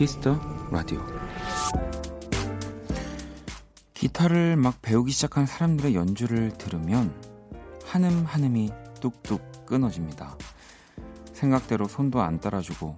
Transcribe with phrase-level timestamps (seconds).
[0.00, 0.40] Kiss the
[0.70, 0.98] Radio
[3.92, 7.14] 기타를 막 배우기 시작한 사람들의 연주를 들으면
[7.84, 8.70] 한음 한음이
[9.02, 10.38] 뚝뚝 끊어집니다.
[11.34, 12.96] 생각대로 손도 안 따라주고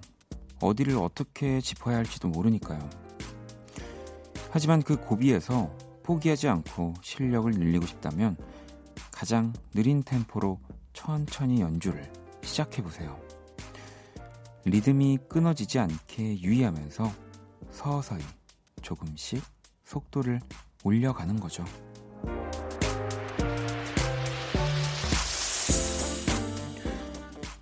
[0.61, 2.79] 어디를 어떻게 짚어야 할지도 모르니까요.
[4.51, 8.37] 하지만 그 고비에서 포기하지 않고 실력을 늘리고 싶다면
[9.11, 10.57] 가장 느린 템포로
[10.93, 12.09] 천천히 연주를
[12.43, 13.19] 시작해 보세요.
[14.65, 17.11] 리듬이 끊어지지 않게 유의하면서
[17.71, 18.21] 서서히
[18.81, 19.43] 조금씩
[19.83, 20.39] 속도를
[20.83, 21.65] 올려가는 거죠.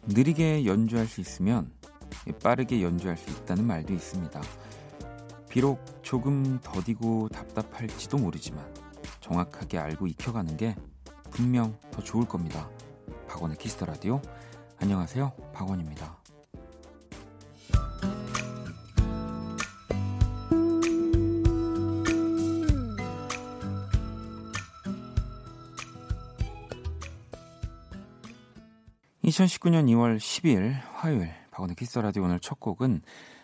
[0.04, 1.72] 느리게 연주할 수 있으면
[2.44, 4.42] 빠르게 연주할 수 있다는 말도 있습니다.
[5.50, 8.64] 비록 조금 더디고 답답할지도 모르지만
[9.22, 10.76] 정확하게 알고 익혀가는 게
[11.32, 12.70] 분명 더 좋을 겁니다.
[13.28, 14.22] 박원의 Kiss the Radio.
[14.78, 15.32] 안녕하세요.
[15.54, 16.21] 박원입니다.
[29.32, 33.02] 2019년 2월 10일 화요일 박원의 Kiss the Radio 오늘 첫 곡은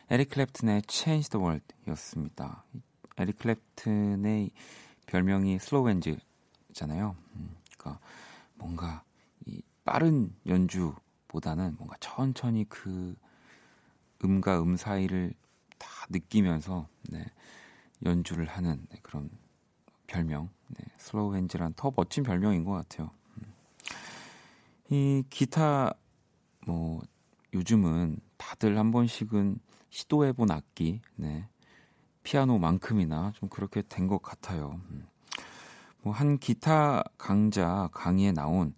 [0.09, 2.63] 에릭 클랩튼의 Change the World이었습니다.
[3.17, 4.51] 에릭 클랩튼의
[5.05, 7.15] 별명이 Slow Hands잖아요.
[7.35, 8.01] 음, 그러니까
[8.55, 9.03] 뭔가
[9.45, 13.15] 이 빠른 연주보다는 뭔가 천천히 그
[14.25, 15.33] 음과 음 사이를
[15.77, 17.25] 다 느끼면서 네,
[18.03, 19.29] 연주를 하는 네, 그런
[20.05, 23.16] 별명 네, Slow Hands란 더 멋진 별명인 것 같아요.
[24.89, 25.93] 이 기타
[26.65, 27.01] 뭐
[27.53, 31.47] 요즘은 다들 한 번씩은 시도해본 악기, 네.
[32.23, 34.81] 피아노만큼이나 좀 그렇게 된 것 같아요.
[34.91, 35.07] 음.
[36.03, 38.73] 뭐한 기타 강자 강의에 나온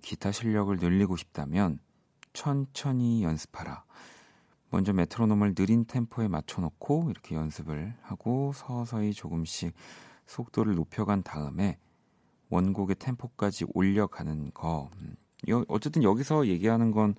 [0.00, 1.78] 기타 실력을 늘리고 싶다면
[2.32, 3.84] 천천히 연습하라.
[4.70, 9.74] 먼저 메트로놈을 느린 템포에 맞춰놓고 이렇게 연습을 하고 서서히 조금씩
[10.26, 11.78] 속도를 높여간 다음에
[12.48, 14.90] 원곡의 템포까지 올려가는 거.
[14.96, 15.16] 음.
[15.68, 17.14] 어쨌든 여기서 얘기하는 건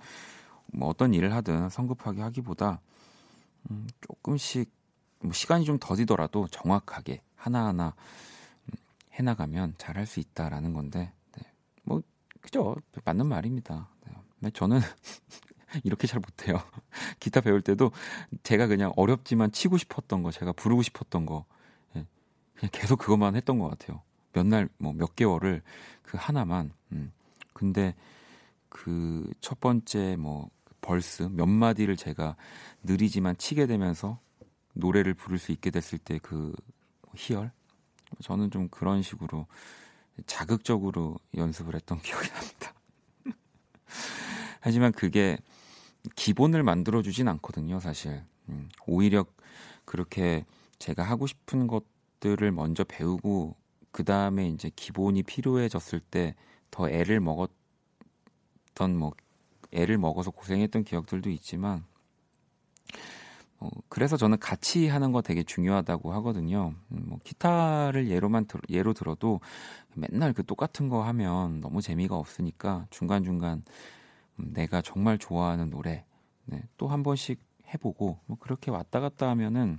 [0.74, 2.80] 뭐 어떤 일을 하든 성급하게 하기보다
[3.70, 4.70] 음, 조금씩
[5.20, 7.94] 뭐 시간이 좀 더디더라도 정확하게 하나하나
[8.66, 8.74] 음,
[9.12, 11.44] 해나가면 잘할 수 있다라는 건데 네.
[11.84, 12.02] 뭐
[12.40, 12.74] 그죠
[13.04, 13.88] 맞는 말입니다.
[14.40, 14.50] 네.
[14.50, 14.80] 저는
[15.84, 16.60] 이렇게 잘 못해요.
[17.20, 17.90] 기타 배울 때도
[18.42, 21.46] 제가 그냥 어렵지만 치고 싶었던 거, 제가 부르고 싶었던 거,
[21.96, 22.06] 예.
[22.54, 24.02] 그냥 계속 그것만 했던 것 같아요.
[24.32, 25.62] 몇 날, 뭐 몇 개월을
[26.02, 26.72] 그 하나만.
[26.92, 27.12] 음.
[27.52, 27.94] 근데
[28.74, 32.36] 그 첫 번째 뭐 벌스 몇 마디를 제가
[32.82, 34.18] 느리지만 치게 되면서
[34.74, 36.52] 노래를 부를 수 있게 됐을 때 그
[37.16, 37.52] 희열
[38.22, 39.46] 저는 좀 그런 식으로
[40.26, 42.74] 자극적으로 연습을 했던 기억이 납니다.
[44.60, 45.38] 하지만 그게
[46.16, 48.22] 기본을 만들어 주진 않거든요, 사실.
[48.48, 49.24] 음, 오히려
[49.84, 50.44] 그렇게
[50.78, 53.56] 제가 하고 싶은 것들을 먼저 배우고
[53.90, 56.34] 그 다음에 이제 기본이 필요해졌을 때
[56.74, 57.50] 더 애를 먹었
[58.74, 59.12] 어떤 뭐
[59.72, 61.84] 애를 먹어서 고생했던 기억들도 있지만
[63.60, 66.74] 어, 그래서 저는 같이 하는 거 되게 중요하다고 하거든요.
[66.90, 69.40] 음, 뭐 기타를 예로만 들, 예로 들어도
[69.94, 73.64] 맨날 그 똑같은 거 하면 너무 재미가 없으니까 중간 중간
[74.40, 76.04] 음, 내가 정말 좋아하는 노래
[76.44, 77.40] 네, 또 한 번씩
[77.72, 79.78] 해보고 뭐 그렇게 왔다 갔다 하면은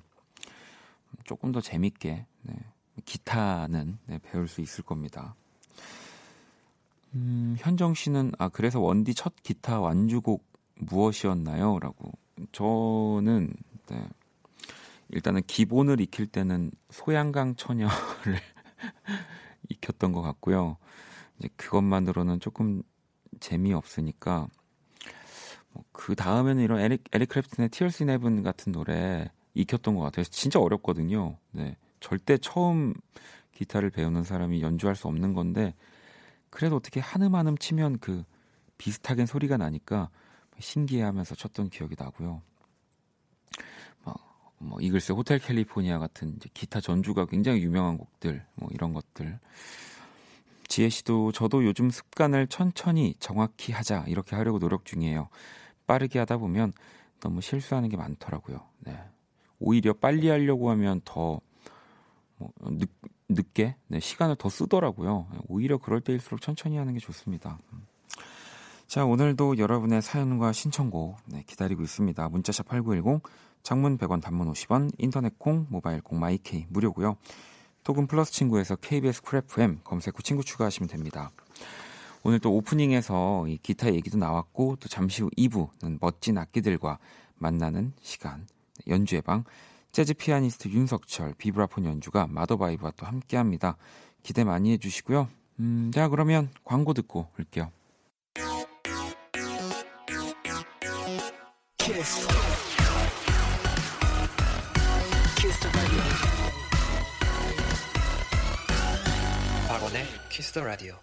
[1.25, 2.55] 조금 더 재밌게 네,
[3.03, 5.35] 기타는 네, 배울 수 있을 겁니다.
[7.15, 10.45] 음, 현정 씨는 아 그래서 원디 첫 기타 완주곡
[10.79, 11.79] 무엇이었나요?
[11.79, 12.11] 라고
[12.51, 13.53] 저는
[13.89, 14.07] 네,
[15.09, 17.93] 일단은 기본을 익힐 때는 소양강 처녀를
[19.69, 20.77] 익혔던 것 같고요.
[21.39, 22.83] 이제 그것만으로는 조금
[23.39, 24.47] 재미없으니까
[25.71, 30.23] 뭐 그 다음에는 이런 에릭 에릭 클랩튼의 Tears in Heaven 같은 노래 익혔던 것 같아요.
[30.25, 31.37] 진짜 어렵거든요.
[31.51, 32.93] 네, 절대 처음
[33.53, 35.73] 기타를 배우는 사람이 연주할 수 없는 건데
[36.55, 38.23] 그래도 어떻게 한음 한음 치면 그
[38.77, 40.09] 비슷하게 소리가 나니까
[40.57, 42.41] 신기해하면서 쳤던 기억이 나고요.
[44.05, 44.15] 뭐,
[44.59, 49.37] 뭐 이글스의 Hotel California 같은 기타 전주가 굉장히 유명한 곡들 뭐 이런 것들.
[50.69, 55.27] 지혜 씨도 저도 요즘 습관을 천천히 정확히 하자 이렇게 하려고 노력 중이에요.
[55.85, 56.71] 빠르게 하다 보면
[57.19, 58.65] 너무 실수하는 게 많더라고요.
[58.79, 58.97] 네.
[59.59, 61.41] 오히려 빨리 하려고 하면 더
[62.37, 62.49] 뭐,
[63.29, 65.27] 늦, 늦게 네, 시간을 더 쓰더라고요.
[65.47, 67.59] 오히려 그럴 때일수록 천천히 하는 게 좋습니다.
[68.87, 72.29] 자, 오늘도 여러분의 사연과 신청곡 네, 기다리고 있습니다.
[72.29, 73.23] 문자샵 8910,
[73.63, 77.17] 장문 100원, 단문 50원, 인터넷 콩, 모바일 콩, 마이케이 무료고요.
[77.83, 81.31] 톡은 플러스 친구에서 KBS 쿨 FM 검색 후 친구 추가하시면 됩니다.
[82.23, 86.97] 오늘 또 오프닝에서 이 기타 얘기도 나왔고 또 잠시 후 2부는 멋진 악기들과
[87.35, 88.47] 만나는 시간
[88.87, 89.43] 연주의 방
[89.95, 93.77] 재즈 피아니스트 윤석철 비브라폰 연주가 마더바이브와 또 함께합니다.
[94.23, 95.29] 기대 많이 해주시고요.
[95.61, 97.71] 음, 자 그러면 광고 듣고 올게요.
[109.69, 110.99] 박원의 키스 더 라디오.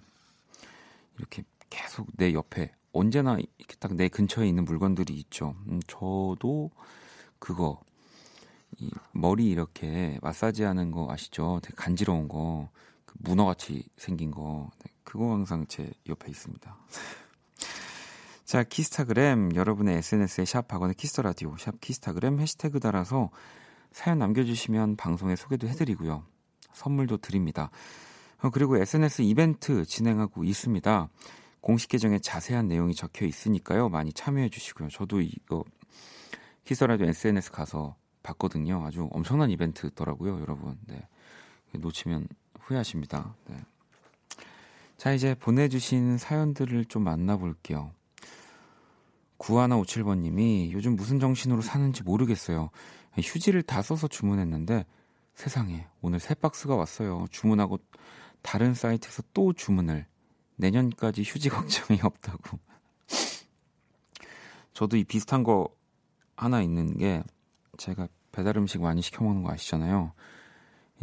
[1.18, 5.54] 이렇게 계속 내 옆에 언제나 이렇게 딱 내 근처에 있는 물건들이 있죠.
[5.68, 6.70] 음, 저도
[7.38, 7.80] 그거
[8.78, 11.60] 이 머리 이렇게 마사지하는 거 아시죠?
[11.62, 12.68] 되게 간지러운 거,
[13.04, 16.76] 그 문어같이 생긴 거, 네, 그거 항상 제 옆에 있습니다.
[18.44, 23.30] 자, 키스타그램 여러분의 SNS에 샵 박원의 키스 더 라디오 샵 키스타그램 해시태그 달아서
[23.92, 26.24] 사연 남겨주시면 방송에 소개도 해드리고요.
[26.72, 27.70] 선물도 드립니다.
[28.42, 31.08] 어, 그리고 SNS 이벤트 진행하고 있습니다.
[31.60, 33.88] 공식 계정에 자세한 내용이 적혀 있으니까요.
[33.88, 34.88] 많이 참여해 주시고요.
[34.88, 35.64] 저도 이거
[36.64, 38.84] 키스라디오 SNS 가서 봤거든요.
[38.84, 40.78] 아주 엄청난 이벤트더라고요, 여러분.
[40.86, 41.06] 네.
[41.72, 42.28] 놓치면
[42.60, 43.34] 후회하십니다.
[43.48, 43.56] 네.
[44.96, 47.92] 자, 이제 보내주신 사연들을 좀 만나볼게요.
[49.38, 52.70] 9157번님이 요즘 무슨 정신으로 사는지 모르겠어요.
[53.16, 54.84] 휴지를 다 써서 주문했는데
[55.34, 57.24] 세상에 오늘 새 박스가 왔어요.
[57.30, 57.78] 주문하고
[58.42, 60.06] 다른 사이트에서 또 주문을
[60.60, 62.58] 내년까지 휴지 걱정이 없다고.
[64.72, 65.68] 저도 이 비슷한 거
[66.36, 67.22] 하나 있는 게
[67.76, 70.12] 제가 배달 음식 많이 시켜 먹는 거 아시잖아요.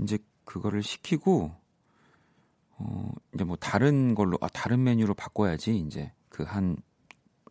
[0.01, 1.53] 이제 그거를 시키고
[2.79, 6.77] 어 이제 뭐 다른 걸로 아 다른 메뉴로 바꿔야지 이제 그 한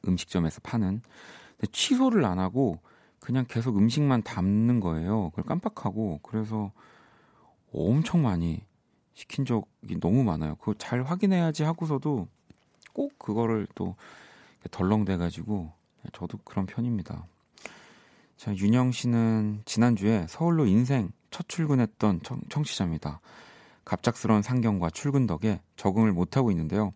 [0.06, 1.02] 음식점에서 파는
[1.58, 2.80] 근데 취소를 안 하고
[3.18, 5.30] 그냥 계속 음식만 담는 거예요.
[5.30, 6.72] 그걸 깜빡하고 그래서
[7.72, 8.62] 엄청 많이
[9.16, 10.56] 시킨 적이 너무 많아요.
[10.56, 12.28] 그거 잘 확인해야지 하고서도
[12.92, 13.96] 꼭 그거를 또
[14.70, 15.72] 덜렁대가지고
[16.12, 17.26] 저도 그런 편입니다.
[18.36, 23.20] 자, 윤영 씨는 지난주에 서울로 인생 첫 출근했던 청, 청취자입니다.
[23.86, 26.92] 갑작스러운 상경과 출근 덕에 적응을 못하고 있는데요.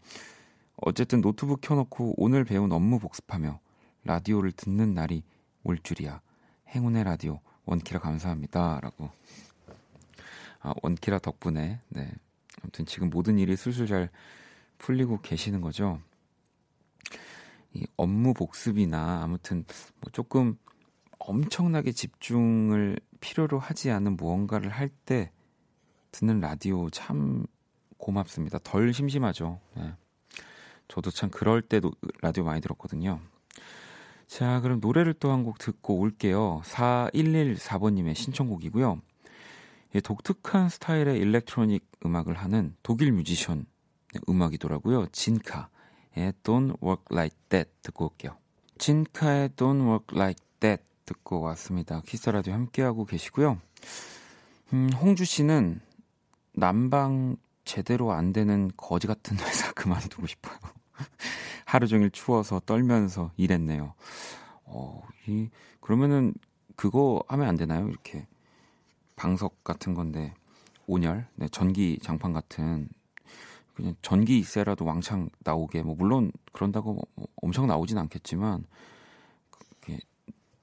[0.76, 3.60] 어쨌든 노트북 켜놓고 오늘 배운 업무 복습하며
[4.04, 5.22] 라디오를 듣는 날이
[5.64, 6.20] 올 줄이야.
[6.68, 8.80] 행운의 라디오 원키라 감사합니다.
[8.82, 9.10] 라고
[10.60, 12.10] 아, 원키라 덕분에 네.
[12.62, 14.10] 아무튼 지금 모든 일이 술술 잘
[14.78, 16.00] 풀리고 계시는 거죠.
[17.72, 19.64] 이 업무 복습이나 아무튼
[20.00, 20.56] 뭐 조금
[21.18, 25.30] 엄청나게 집중을 필요로 하지 않은 무언가를 할 때
[26.12, 27.46] 듣는 라디오 참
[27.98, 28.58] 고맙습니다.
[28.64, 29.60] 덜 심심하죠.
[29.76, 29.94] 네.
[30.88, 33.20] 저도 참 그럴 때도 라디오 많이 들었거든요.
[34.26, 36.62] 자, 그럼 노래를 또 한 곡 듣고 올게요.
[36.64, 39.00] 4114번님의 신청곡이고요.
[39.94, 43.66] 예, 독특한 스타일의 일렉트로닉 음악을 하는 독일 뮤지션
[44.28, 45.06] 음악이더라고요.
[45.08, 48.36] 진카의 Don't Work Like That 듣고 올게요.
[48.78, 52.02] 진카의 Don't Work Like That 듣고 왔습니다.
[52.06, 53.60] 키스라디오 함께하고 계시고요.
[54.72, 55.80] 음, 홍주 씨는
[56.52, 60.56] 난방 제대로 안 되는 거지 같은 회사 그만두고 싶어요.
[61.64, 63.94] 하루 종일 추워서 떨면서 일했네요.
[64.64, 65.48] 어, 이,
[65.80, 66.32] 그러면은
[66.76, 67.88] 그거 하면 안 되나요?
[67.88, 68.26] 이렇게
[69.20, 70.32] 방석 같은 건데
[70.86, 72.88] 온열, 네, 전기 장판 같은
[73.74, 77.04] 그냥 전기세라도 왕창 나오게 뭐 물론 그런다고 뭐
[77.36, 78.64] 엄청 나오진 않겠지만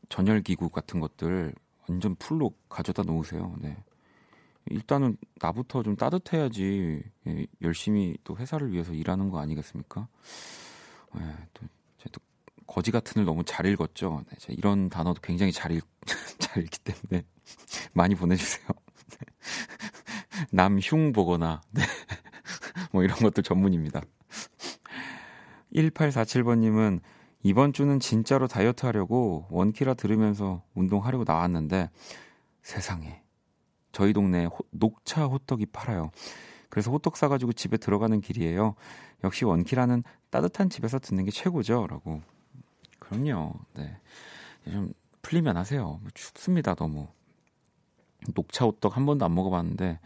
[0.09, 1.53] 전열 기구 같은 것들
[1.87, 3.55] 완전 풀로 가져다 놓으세요.
[3.59, 3.77] 네.
[4.69, 10.07] 일단은 나부터 좀 따뜻해야지 예, 열심히 또 회사를 위해서 일하는 거 아니겠습니까?
[11.13, 11.21] 네,
[11.53, 11.67] 또,
[12.11, 12.19] 또
[12.65, 14.23] 거지 같은 을 너무 잘 읽었죠.
[14.27, 15.85] 네, 이런 단어도 굉장히 잘, 읽,
[16.39, 17.23] 잘 읽기 때문에
[17.93, 18.67] 많이 보내주세요.
[20.51, 21.81] 남흉 보거나 네.
[22.91, 24.01] 뭐 이런 것들 전문입니다.
[25.73, 27.01] 1847번님은
[27.43, 31.89] 이번 주는 진짜로 다이어트 하려고 원키라 들으면서 운동하려고 나왔는데
[32.61, 33.21] 세상에
[33.91, 36.11] 저희 동네에 호, 녹차 호떡이 팔아요.
[36.69, 38.75] 그래서 호떡 사가지고 집에 들어가는 길이에요.
[39.23, 41.87] 역시 원키라는 따뜻한 집에서 듣는 게 최고죠.
[41.87, 42.21] 라고.
[42.99, 43.53] 그럼요.
[43.73, 43.97] 네.
[44.69, 45.99] 좀 풀리면 하세요.
[46.13, 47.07] 춥습니다, 너무.
[48.33, 49.99] 녹차 호떡 한 번도 안 먹어봤는데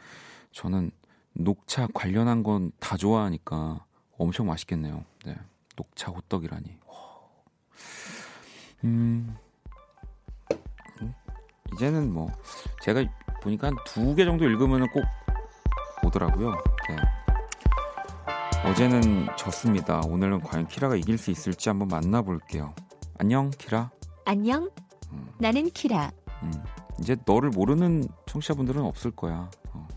[0.51, 0.91] 저는
[1.33, 3.85] 녹차 관련한 건 다 좋아하니까
[4.17, 5.03] 엄청 맛있겠네요.
[5.25, 5.37] 네.
[5.75, 6.77] 녹차 호떡이라니.
[8.83, 9.35] 음,
[11.73, 12.31] 이제는 뭐
[12.81, 13.03] 제가
[13.41, 15.03] 보니까 한 두 개 정도 읽으면 꼭
[16.05, 16.51] 오더라고요.
[16.89, 16.97] 네.
[18.69, 20.01] 어제는 졌습니다.
[20.05, 22.73] 오늘은 과연 키라가 이길 수 있을지 한번 만나볼게요.
[23.17, 23.89] 안녕, 키라.
[24.25, 24.69] 안녕.
[25.11, 25.31] 음.
[25.39, 26.11] 나는 키라.
[26.43, 26.51] 음,
[27.01, 29.49] 이제 너를 모르는 청취자분들은 없을 거야.
[29.73, 29.87] 어.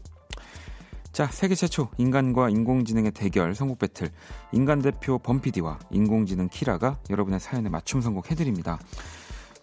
[1.12, 4.11] 자, 세계 최초 인간과 인공지능의 대결 선곡 배틀.
[4.52, 8.78] 인간 대표 범피디와 인공지능 키라가 여러분의 사연에 맞춤 선곡해드립니다.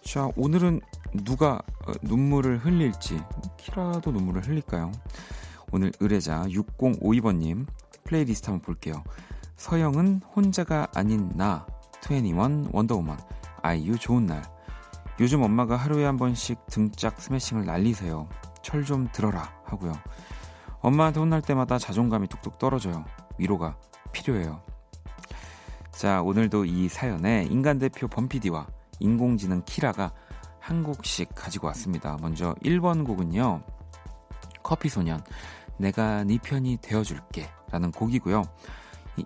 [0.02, 0.80] 자, 오늘은
[1.24, 3.20] 누가 어, 눈물을 흘릴지,
[3.58, 4.92] 키라도 눈물을 흘릴까요?
[5.72, 7.66] 오늘 의뢰자 6052번님
[8.04, 9.02] 플레이리스트 한번 볼게요.
[9.56, 11.66] 서영은 혼자가 아닌 나,
[12.04, 13.18] 21 Wonder Woman,
[13.62, 14.42] 아이유 좋은 날.
[15.20, 18.28] 요즘 엄마가 하루에 한 번씩 등짝 스매싱을 날리세요.
[18.62, 19.92] 철 좀 들어라 하고요.
[20.80, 23.04] 엄마한테 혼날 때마다 자존감이 뚝뚝 떨어져요.
[23.38, 23.76] 위로가
[24.12, 24.62] 필요해요.
[25.92, 28.66] 자, 오늘도 이 사연에 인간 대표 범피디와
[28.98, 30.12] 인공지능 키라가
[30.58, 32.16] 한 곡씩 가지고 왔습니다.
[32.20, 33.62] 먼저 1번 곡은요.
[34.62, 35.22] 커피 소년,
[35.76, 38.42] 내가 네 편이 되어 줄게 라는 곡이고요.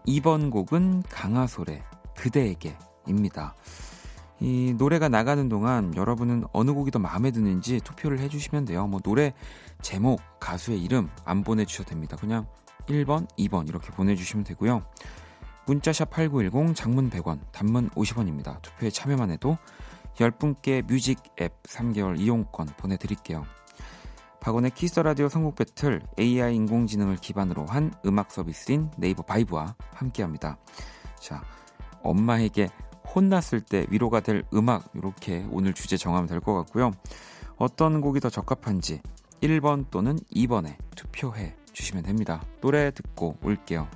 [0.06, 1.82] 2번 곡은 강하솔의
[2.16, 3.54] 그대에게입니다.
[4.40, 8.86] 이 노래가 나가는 동안 여러분은 어느 곡이 더 마음에 드는지 투표를 해주시면 돼요.
[8.86, 9.32] 뭐 노래
[9.80, 12.16] 제목, 가수의 이름 안 보내주셔도 됩니다.
[12.16, 12.46] 그냥
[12.86, 14.84] 1번, 2번 이렇게 보내주시면 되고요.
[15.66, 18.60] 문자샵 8910 장문 100원, 단문 50원입니다.
[18.62, 19.58] 투표에 참여만 해도
[20.14, 23.44] 10분께 뮤직 앱 3개월 이용권 보내드릴게요.
[24.40, 30.56] 박원의 키스 라디오 선곡 배틀 AI 인공지능을 기반으로 한 음악 서비스인 네이버 바이브와 함께합니다.
[31.18, 31.42] 자,
[32.04, 32.68] 엄마에게
[33.14, 36.92] 혼났을 때 위로가 될 음악 이렇게 오늘 주제 정하면 될 것 같고요.
[37.56, 39.00] 어떤 곡이 더 적합한지
[39.42, 42.42] 1번 또는 2번에 투표해 주시면 됩니다.
[42.60, 43.88] 노래 듣고 올게요.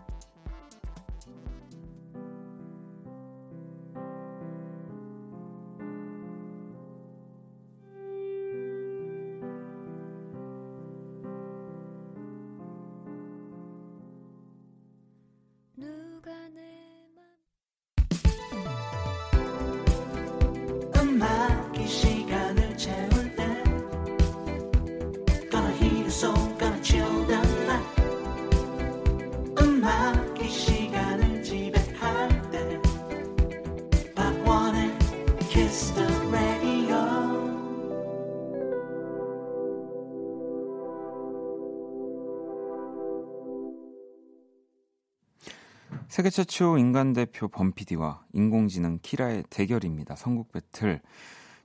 [46.31, 50.15] 세계 최초 인간 대표 범피디와 인공지능 키라의 대결입니다.
[50.15, 51.01] 선곡 배틀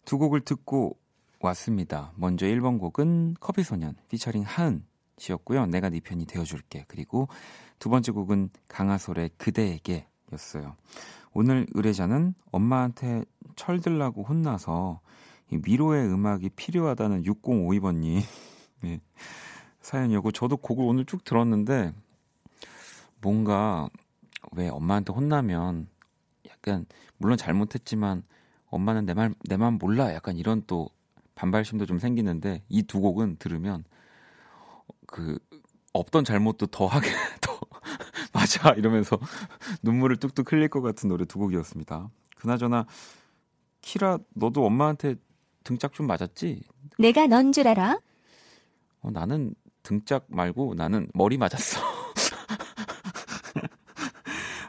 [0.05, 0.97] 두 곡을 듣고
[1.39, 2.11] 왔습니다.
[2.15, 4.83] 먼저 1번 곡은 커피소년 피처링 하은
[5.19, 5.67] 씨였고요.
[5.67, 6.85] 내가 네 편이 되어줄게.
[6.87, 7.27] 그리고
[7.77, 10.75] 두 번째 곡은 강하솔의 그대에게 였어요.
[11.31, 13.23] 오늘 의뢰자는 엄마한테
[13.55, 14.99] 철들라고 혼나서
[15.51, 18.21] 미로의 음악이 필요하다는 6052번님
[18.81, 18.99] 네,
[19.81, 21.93] 사연이었고 저도 곡을 오늘 쭉 들었는데
[23.21, 23.89] 뭔가
[24.53, 25.87] 왜 엄마한테 혼나면
[26.49, 26.85] 약간
[27.17, 28.23] 물론 잘못했지만
[28.67, 30.89] 엄마는 내 말내맘 몰라 약간 이런 또
[31.35, 33.83] 반발심도 좀 생기는데 이 두 곡은 들으면
[35.07, 35.37] 그
[35.93, 37.07] 없던 잘못도 더 하게
[37.41, 37.59] 더
[38.33, 39.17] 맞아 이러면서
[39.83, 42.09] 눈물을 뚝뚝 흘릴 것 같은 노래 두 곡이었습니다.
[42.37, 42.85] 그나저나
[43.81, 45.15] 키라 너도 엄마한테
[45.63, 46.61] 등짝 좀 맞았지?
[46.99, 47.99] 내가 넌 줄 알아?
[49.01, 51.79] 어, 나는 등짝 말고 나는 머리 맞았어.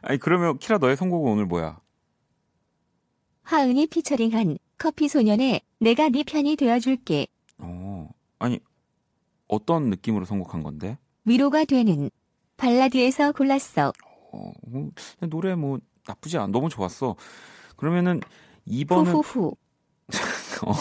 [0.06, 1.80] 아니 그러면 키라 너의 선곡은 오늘 뭐야?
[3.42, 7.26] 하은이 피처링한 커피 소년의 내가 네 편이 되어줄게.
[7.58, 8.08] 어
[8.38, 8.60] 아니
[9.48, 10.96] 어떤 느낌으로 선곡한 건데?
[11.24, 12.08] 위로가 되는
[12.56, 13.92] 발라드에서 골랐어.
[14.32, 14.92] 어, 음,
[15.28, 16.46] 노래 뭐 나쁘지 않아.
[16.48, 17.16] 너무 좋았어.
[17.76, 18.20] 그러면은
[18.68, 19.56] 2번은 후후후.
[20.66, 20.72] 어,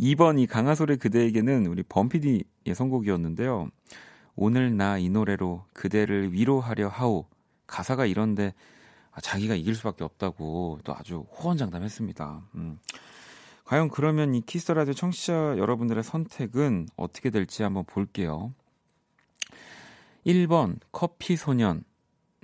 [0.00, 3.68] 2번 이 강하솔의 그대에게는 우리 범피디의 선곡이었는데요.
[4.36, 7.26] 오늘 나 이 노래로 그대를 위로하려 하오.
[7.72, 8.52] 가사가 이런데
[9.12, 12.42] 아, 자기가 이길 수밖에 없다고 또 아주 호언장담했습니다.
[12.54, 12.78] 음.
[13.64, 18.52] 과연 그러면 이 키스터라디오 청취자 여러분들의 선택은 어떻게 될지 한번 볼게요.
[20.26, 21.84] 1번 커피 소년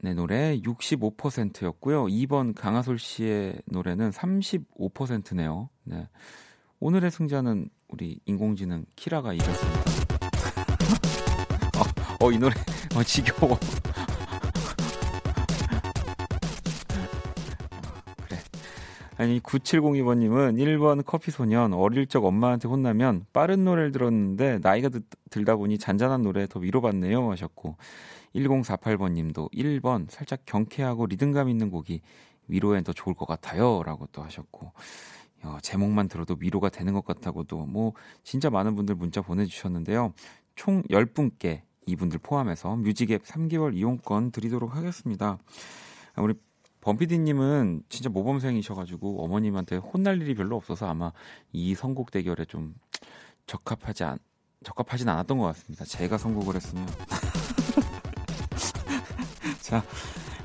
[0.04, 2.04] 의 노래 65%였고요.
[2.04, 5.68] 2번 강하솔 씨의 노래는 35%네요.
[5.84, 6.08] 네.
[6.78, 9.80] 오늘의 승자는 우리 인공지능 키라가 이겼습니다.
[12.20, 12.54] 어, 어, 이 노래
[12.94, 13.58] 어, 지겨워.
[19.20, 25.56] 아니 9702번님은 1번 커피 소년 어릴 적 엄마한테 혼나면 빠른 노래를 들었는데 나이가 드, 들다
[25.56, 27.76] 보니 잔잔한 노래 더 위로받네요 하셨고
[28.36, 32.00] 1048번님도 1번 살짝 경쾌하고 리듬감 있는 곡이
[32.46, 34.70] 위로엔 더 좋을 것 같아요 라고 또 하셨고
[35.44, 40.12] 야, 제목만 들어도 위로가 되는 것 같다고도 뭐 진짜 많은 분들 문자 보내주셨는데요.
[40.54, 45.38] 총 10분께 이분들 포함해서 뮤직앱 3개월 이용권 드리도록 하겠습니다.
[46.16, 46.34] 우리
[46.88, 51.12] 범피디님은 진짜 모범생이셔가지고 어머님한테 혼날 일이 별로 없어서 아마
[51.52, 52.74] 이 선곡 대결에 좀
[53.46, 54.18] 적합하지 않,
[54.64, 55.84] 적합하진 않았던 것 같습니다.
[55.84, 56.86] 제가 선곡을 했으면.
[59.60, 59.84] 자,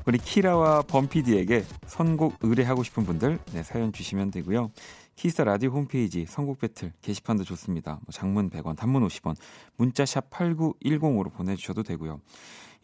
[0.04, 4.70] 우리 키라와 범피디에게 선곡 의뢰하고 싶은 분들 네, 사연 주시면 되고요.
[5.16, 7.92] 키스 라디오 홈페이지 선곡 배틀 게시판도 좋습니다.
[7.92, 9.34] 뭐 장문 100원, 단문 50원,
[9.78, 12.20] 문자샵 8910으로 보내주셔도 되고요.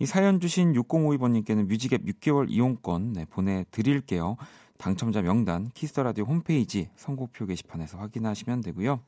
[0.01, 4.39] 이 사연 주신 6052번님께는 뮤직앱 6개월 이용권 네, 보내드릴게요.
[4.79, 9.03] 당첨자 명단 키스터라디오 홈페이지 선곡표 게시판에서 확인하시면 되고요.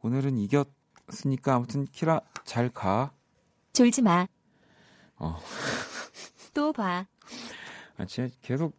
[0.00, 3.12] 오늘은 이겼으니까 아무튼 키라 잘 가.
[3.74, 4.26] 졸지 마.
[5.16, 5.36] 어.
[6.54, 7.06] 또 봐.
[7.98, 8.78] 아, 진짜 계속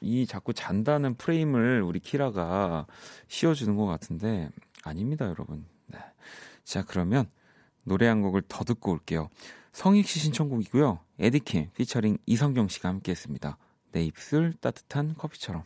[0.00, 2.86] 이 자꾸 잔다는 프레임을 우리 키라가
[3.28, 4.48] 씌워주는 것 같은데
[4.84, 5.66] 아닙니다, 여러분.
[5.88, 5.98] 네.
[6.64, 7.28] 자, 그러면
[7.82, 9.28] 노래 한 곡을 더 듣고 올게요.
[9.74, 11.00] 성익 씨 신청곡이고요.
[11.18, 13.58] 에디킴 피처링 이성경 씨가 함께했습니다.
[13.90, 15.64] 내 입술 따뜻한 커피처럼.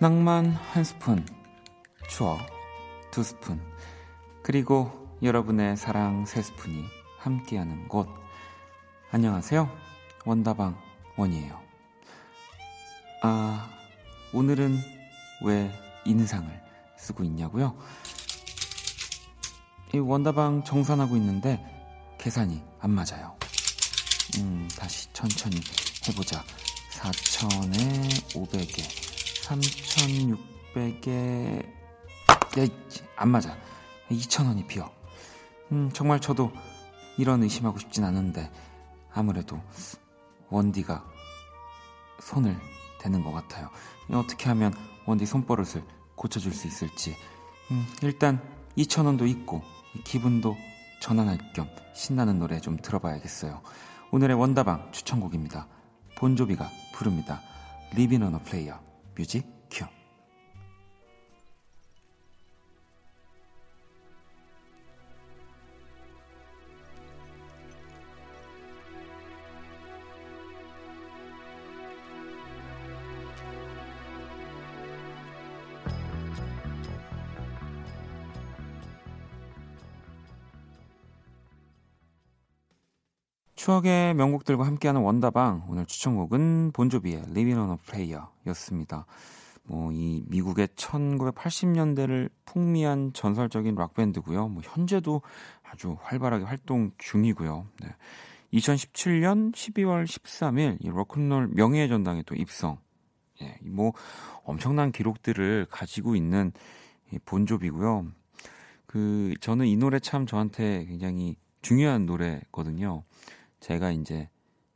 [0.00, 1.24] 낭만 한 스푼,
[2.08, 2.38] 추억
[3.10, 3.60] 두 스푼,
[4.42, 4.90] 그리고
[5.22, 6.84] 여러분의 사랑 세 스푼이
[7.18, 8.08] 함께하는 곳.
[9.10, 9.70] 안녕하세요.
[10.24, 10.78] 원다방
[11.18, 11.65] 원이에요.
[13.22, 13.68] 아,
[14.32, 14.78] 오늘은
[15.44, 15.70] 왜
[16.04, 16.48] 인상을
[16.96, 17.76] 쓰고 있냐고요?
[19.94, 21.64] 이 원다방 정산하고 있는데
[22.18, 23.36] 계산이 안 맞아요.
[24.38, 25.60] 음, 다시 천천히
[26.08, 26.42] 해보자.
[26.92, 28.82] 4천에 500에
[29.44, 31.66] 3,600에
[32.58, 32.66] 야,
[33.16, 33.56] 안 맞아.
[34.10, 34.90] 2,000원이 비어.
[35.72, 36.50] 음, 정말 저도
[37.18, 38.50] 이런 의심하고 싶진 않은데
[39.12, 39.60] 아무래도
[40.48, 41.04] 원디가
[42.20, 42.56] 손을
[43.06, 43.70] 되는 것 같아요.
[44.12, 44.74] 어떻게 하면
[45.06, 45.84] 원디 손버릇을
[46.16, 47.16] 고쳐줄 수 있을지.
[47.70, 48.40] 음, 일단
[48.76, 49.62] 2,000원도 있고
[50.04, 50.56] 기분도
[51.00, 53.62] 전환할 겸 신나는 노래 좀 들어봐야겠어요.
[54.10, 55.68] 오늘의 원다방 추천곡입니다.
[56.18, 57.40] 본조비가 부릅니다.
[57.92, 58.78] Living on a Player
[59.16, 59.55] 뮤직
[83.66, 89.06] 추억의 명곡들과 함께하는 원다방 오늘 추천곡은 본조비의 Living on a Prayer였습니다.
[89.64, 94.46] 뭐 이 미국의 1980년대를 풍미한 전설적인 락 밴드고요.
[94.46, 95.20] 뭐 현재도
[95.64, 97.66] 아주 활발하게 활동 중이고요.
[97.82, 97.88] 네.
[98.52, 102.78] 2017년 12월 13일 이 로큰롤 명예의 전당에 또 입성.
[103.42, 103.94] 예, 뭐
[104.44, 106.52] 엄청난 기록들을 가지고 있는
[107.12, 108.06] 이 본조비고요.
[108.86, 113.02] 그 저는 이 노래 참 저한테 굉장히 중요한 노래거든요.
[113.66, 114.28] 제가 이제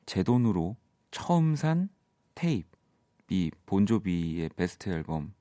[0.04, 0.74] 제 돈으로
[1.12, 1.90] 처음 산
[2.34, 5.32] 테이프이 본조비의 베스트 앨범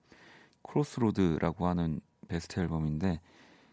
[0.61, 3.19] Cross Road라고 하는 베스트 앨범인데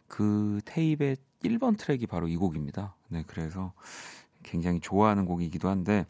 [0.09, 2.97] 그 테이프의 1번 트랙이 바로 이 곡입니다.
[3.09, 3.75] 네, 그래서
[4.43, 6.07] 굉장히 좋아하는 곡이기도 한데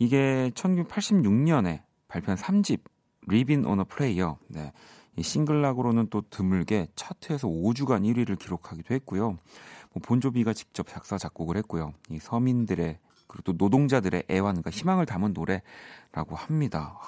[0.00, 2.80] 이게 1986년에 발표한 3집
[3.28, 4.36] Livin' on a Prayer.
[4.48, 4.72] 네.
[5.16, 9.38] 이 싱글락으로는 또 드물게 차트에서 5주간 1위를 기록하기도 했고요.
[9.96, 11.94] 뭐 본조비가 직접 작사 작곡을 했고요.
[12.10, 16.98] 이 서민들의 그리고 또 노동자들의 애환과 희망을 담은 노래라고 합니다.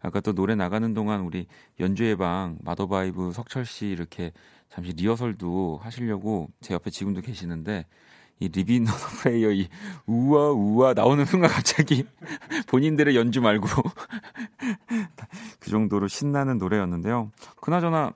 [0.00, 1.46] 아까 또 노래 나가는 동안 우리
[1.78, 4.32] 연주의 방 마더바이브 석철 씨 이렇게
[4.70, 7.86] 잠시 리허설도 하시려고 제 옆에 지금도 계시는데
[8.40, 9.68] 이 Livin' on a Prayer 이
[10.06, 12.04] 우와 우와 나오는 순간 갑자기
[12.66, 13.68] 본인들의 연주 말고
[15.60, 17.30] 그 정도로 신나는 노래였는데요.
[17.60, 18.14] 그나저나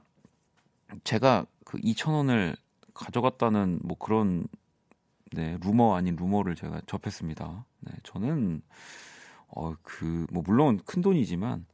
[1.04, 2.56] 제가 그 2,000원을
[2.96, 4.46] 가져갔다는 뭐 그런
[5.32, 7.64] 네, 루머 아닌 루머를 제가 접했습니다.
[7.80, 8.62] 네, 저는
[9.48, 11.66] 어 그 뭐 물론 큰 돈이지만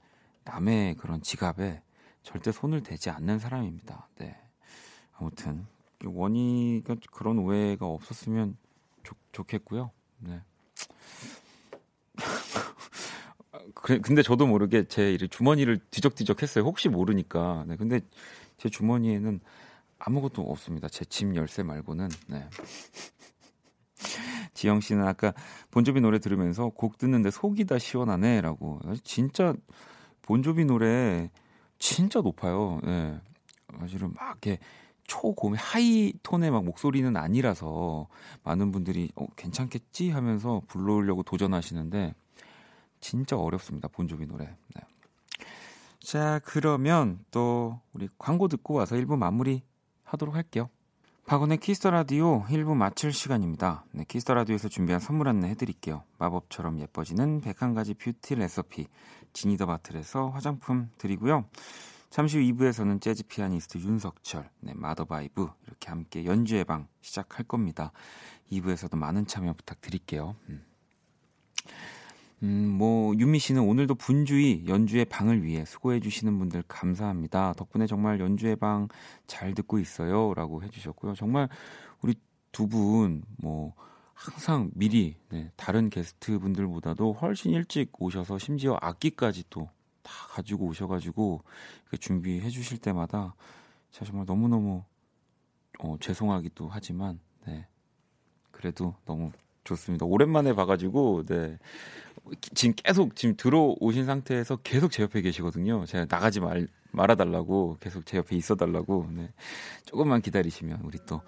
[0.45, 1.83] 남의 그런 지갑에
[2.23, 4.09] 절대 손을 대지 않는 사람입니다.
[4.19, 4.37] 네.
[5.13, 5.67] 아무튼
[6.05, 8.57] 원희가 그런 오해가 없었으면
[9.05, 9.91] 좋, 좋겠고요.
[10.19, 10.41] 네.
[13.75, 16.65] 그래, 근데 저도 모르게 제 주머니를 뒤적뒤적 했어요.
[16.65, 17.65] 혹시 모르니까.
[17.69, 18.01] 네, 근데
[18.57, 19.41] 제 주머니에는
[20.05, 20.89] 아무것도 없습니다.
[20.89, 22.09] 제 집 열쇠 말고는.
[22.29, 22.49] 네.
[24.55, 25.33] 지영 씨는 아까
[25.71, 28.81] 본조비 노래 들으면서 곡 듣는데 속이 다 시원하네라고.
[29.05, 29.55] 진짜
[30.23, 31.31] 본조비 노래
[31.79, 32.81] 진짜 높아요.
[32.85, 33.21] 네.
[33.79, 34.59] 사실은 막 이렇게
[35.05, 38.09] 초고음 high tone의 막 목소리는 아니라서
[38.45, 42.15] 많은 분들이 어, 괜찮겠지 하면서 불러보려고 도전하시는데
[43.01, 43.89] 진짜 어렵습니다.
[43.89, 44.47] 본조비 노래.
[44.75, 44.83] 네.
[46.01, 49.63] 자, 그러면 또 우리 광고 듣고 와서 1부 마무리
[50.13, 50.69] 하도록 할게요.
[51.27, 53.85] 박원의 키스 더 라디오 1부 마칠 시간입니다.
[53.93, 56.03] 네, 키스 더 라디오에서 준비한 선물 안내 해드릴게요.
[56.19, 58.89] 마법처럼 예뻐지는 101가지 뷰티 레시피
[59.33, 61.45] 지니더 바틀에서 화장품 드리고요.
[62.11, 67.93] 잠시 후 2부에서는 재즈 피아니스트 윤석철, 네, 마더바이브 이렇게 함께 연주의 방 시작할 겁니다.
[68.51, 70.37] 2부에서도 많은 참여 부탁드릴게요.
[70.49, 70.67] 음.
[72.43, 77.53] 음, 뭐 윤미 씨는 오늘도 분주히 연주의 방을 위해 수고해 주시는 분들 감사합니다.
[77.55, 78.89] 덕분에 정말 연주의 방
[79.27, 81.15] 잘 듣고 있어요라고 해 주셨고요.
[81.15, 81.49] 정말
[82.01, 82.15] 우리
[82.53, 83.75] 두 분 뭐
[84.15, 89.69] 항상 미리 네, 다른 게스트 분들보다도 훨씬 일찍 오셔서 심지어 악기까지 또
[90.03, 91.45] 다 가지고 오셔가지고
[92.01, 93.37] 준비해 주실 때마다
[93.93, 94.83] 정말 너무너무
[95.79, 97.67] 어, 죄송하기도 하지만 네
[98.51, 99.31] 그래도 너무
[99.63, 100.05] 좋습니다.
[100.07, 101.57] 오랜만에 봐가지고 네
[102.55, 105.85] 지금 계속 지금 들어오신 상태에서 계속 제 옆에 계시거든요.
[105.87, 109.31] 제가 나가지 말 말아달라고 계속 제 옆에 있어달라고 네
[109.87, 111.23] 조금만 기다리시면 우리 또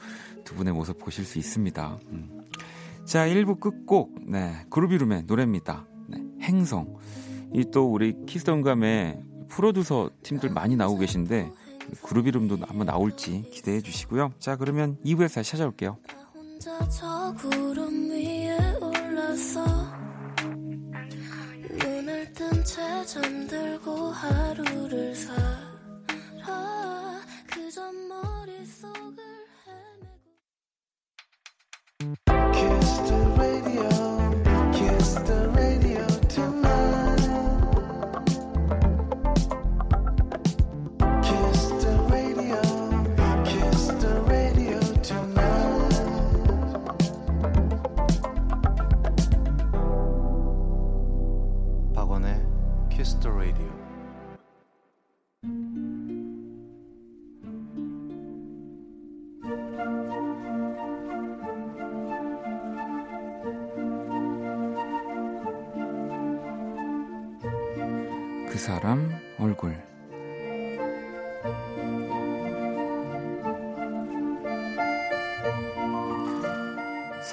[0.45, 1.99] 두 분의 모습 보실 수 있습니다.
[2.11, 2.43] 음.
[3.07, 5.87] 자 1부 끝곡 네 그루비룸의 노래입니다.
[6.09, 6.97] 네, 행성.
[7.55, 11.51] 이 또 우리 키스톤감의 프로듀서 팀들 많이 나오고 계신데
[12.03, 14.33] 그룹 이름도 한번 나올지 기대해 주시고요.
[14.39, 15.97] 자 그러면 2부에서 다시 찾아올게요.
[22.65, 27.21] 잠들고 하루를 살아.
[27.47, 29.34] 그저 머릿속을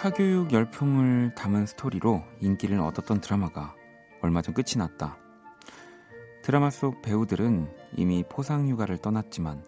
[0.01, 3.75] 사교육 열풍을 담은 스토리로 인기를 얻었던 드라마가
[4.23, 5.19] 얼마 전 끝이 났다.
[6.41, 9.63] 드라마 속 배우들은 이미 포상 휴가를 떠났지만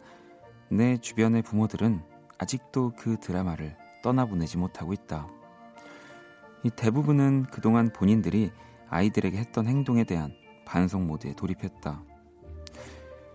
[0.70, 2.02] 내 주변의 부모들은
[2.40, 5.28] 아직도 그 드라마를 떠나보내지 못하고 있다.
[6.64, 8.52] 이 대부분은 그동안 본인들이
[8.90, 10.34] 아이들에게 했던 행동에 대한
[10.66, 12.04] 반성 모드에 돌입했다.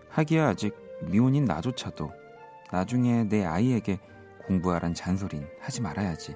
[0.09, 2.11] 하기야 아직 미혼인 나조차도
[2.73, 3.99] 나중에 내 아이에게
[4.47, 6.35] 공부하란 잔소린 하지 말아야지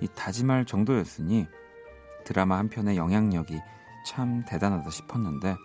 [0.00, 1.46] 이 다짐할 정도였으니
[2.24, 3.60] 드라마 한 편의 영향력이
[4.06, 5.56] 참 대단하다 싶었는데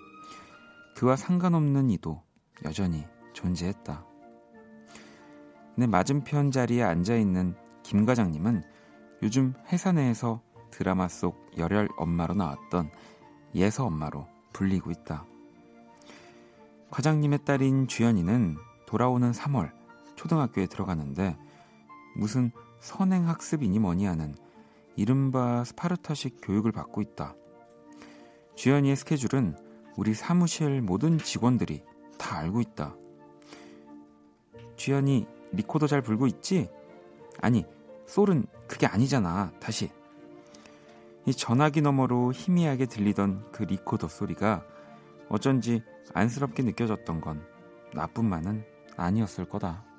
[0.96, 2.22] 그와 상관없는 이도
[2.64, 4.06] 여전히 존재했다.
[5.78, 8.64] 내 맞은편 자리에 앉아 있는 김 과장님은
[9.24, 12.92] 요즘 회사 내에서 드라마 속 열혈 엄마로 나왔던
[13.56, 15.26] 예서 엄마로 불리고 있다.
[16.92, 19.72] 과장님의 딸인 주연이는 돌아오는 3월
[20.16, 21.38] 초등학교에 들어가는데
[22.16, 22.52] 무슨
[22.86, 24.36] 선행학습이니 뭐니 하는
[24.96, 27.36] 이른바 스파르타식 교육을 받고 있다.
[28.54, 29.58] 주연이의 스케줄은
[29.98, 31.84] 우리 사무실 모든 직원들이
[32.20, 32.96] 다 알고 있다.
[34.76, 36.70] 주연이 리코더 잘 불고 있지?
[37.42, 37.66] 아니,
[38.06, 39.52] 솔은 그게 아니잖아.
[39.60, 39.90] 다시.
[41.26, 44.64] 이 전화기 너머로 희미하게 들리던 그 리코더 소리가
[45.28, 45.82] 어쩐지
[46.14, 47.44] 안쓰럽게 느껴졌던 건
[47.96, 48.64] 나뿐만은
[48.96, 49.95] 아니었을 거다.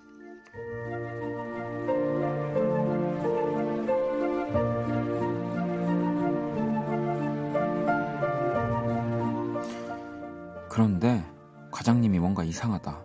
[12.56, 13.04] 이상하다.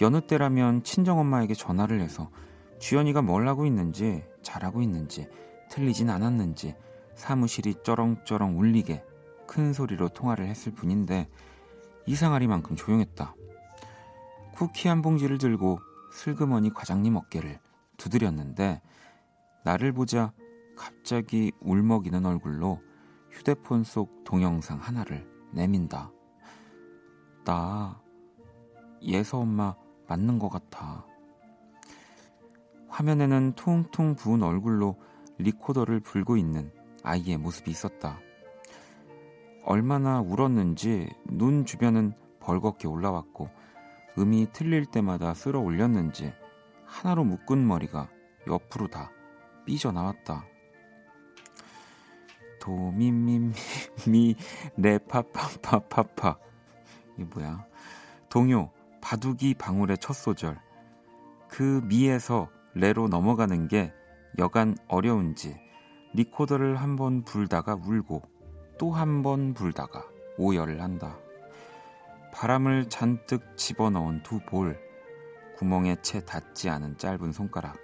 [0.00, 2.30] 여느 때라면 친정엄마에게 전화를 해서
[2.78, 5.28] 주연이가 뭘 하고 있는지 잘하고 있는지
[5.70, 6.74] 틀리진 않았는지
[7.14, 9.04] 사무실이 쩌렁쩌렁 울리게
[9.46, 11.28] 큰 소리로 통화를 했을 뿐인데
[12.06, 13.34] 이상하리만큼 조용했다.
[14.54, 15.78] 쿠키 한 봉지를 들고
[16.12, 17.58] 슬그머니 과장님 어깨를
[17.98, 18.80] 두드렸는데
[19.64, 20.32] 나를 보자
[20.76, 22.80] 갑자기 울먹이는 얼굴로
[23.30, 26.10] 휴대폰 속 동영상 하나를 내민다.
[27.44, 27.99] 나
[29.02, 29.74] 예서 엄마
[30.08, 31.06] 맞는 것 같아.
[32.88, 34.96] 화면에는 퉁퉁 부은 얼굴로
[35.38, 38.18] 리코더를 불고 있는 아이의 모습이 있었다.
[39.64, 43.48] 얼마나 울었는지 눈 주변은 벌겋게 올라왔고
[44.18, 46.32] 음이 틀릴 때마다 쓸어 올렸는지
[46.84, 48.08] 하나로 묶은 머리가
[48.46, 49.10] 옆으로 다
[49.64, 50.44] 삐져나왔다.
[52.60, 54.34] 도미미미
[54.76, 56.36] 레파파파파파
[57.14, 57.64] 이게 뭐야?
[58.28, 60.60] 동요 바둑이 방울의 첫 소절
[61.48, 63.92] 그 미에서 레로 넘어가는 게
[64.38, 65.58] 여간 어려운지
[66.14, 68.22] 리코더를 한 번 불다가 울고
[68.78, 70.04] 또 한 번 불다가
[70.38, 71.18] 오열을 한다.
[72.32, 74.78] 바람을 잔뜩 집어넣은 두 볼,
[75.56, 77.76] 구멍에 채 닿지 않은 짧은 손가락.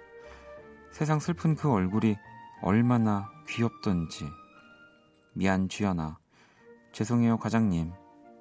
[0.91, 2.15] 세상 슬픈 그 얼굴이
[2.61, 4.25] 얼마나 귀엽던지.
[5.33, 6.17] 미안 주연아.
[6.93, 7.91] 죄송해요 과장님.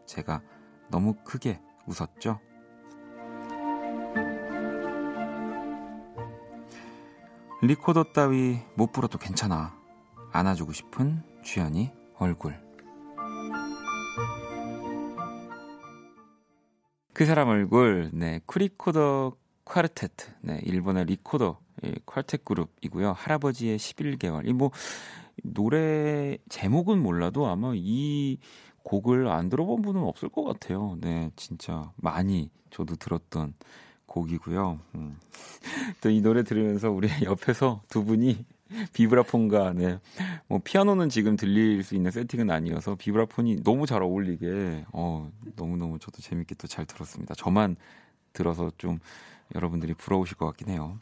[0.06, 0.40] 제가
[0.88, 2.40] 너무 크게 웃었죠?
[7.62, 9.74] 리코더 따위 못 불어도 괜찮아.
[10.32, 12.60] 안아주고 싶은 주연이 얼굴.
[17.12, 23.12] 그 사람 얼굴, 네, 쿠리코더 콰르테트, 네, 일본의 리코더 예, 콰르테트 그룹이고요.
[23.12, 24.46] 할아버지의 11개월.
[24.46, 24.70] 이 뭐
[25.42, 28.38] 노래 제목은 몰라도 아마 이
[28.84, 30.96] 곡을 안 들어본 분은 없을 것 같아요.
[31.00, 33.54] 네, 진짜 많이 저도 들었던
[34.16, 34.78] 곡이고요.
[34.94, 35.18] 음.
[36.00, 38.44] 또 이 노래 들으면서 우리 옆에서 두 분이
[38.92, 39.98] 비브라폰과 네.
[40.48, 46.20] 뭐 피아노는 지금 들릴 수 있는 세팅은 아니어서 비브라폰이 너무 잘 어울리게 어 너무너무 저도
[46.22, 47.34] 재밌게 또 잘 들었습니다.
[47.34, 47.76] 저만
[48.32, 48.98] 들어서 좀
[49.54, 50.98] 여러분들이 부러우실 것 같긴 해요.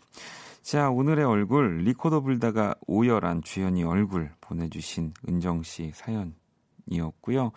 [0.63, 7.53] 자, 오늘의 얼굴 리코더 불다가 오열한 주연이 얼굴 보내 주신 은정 씨 사연이었고요.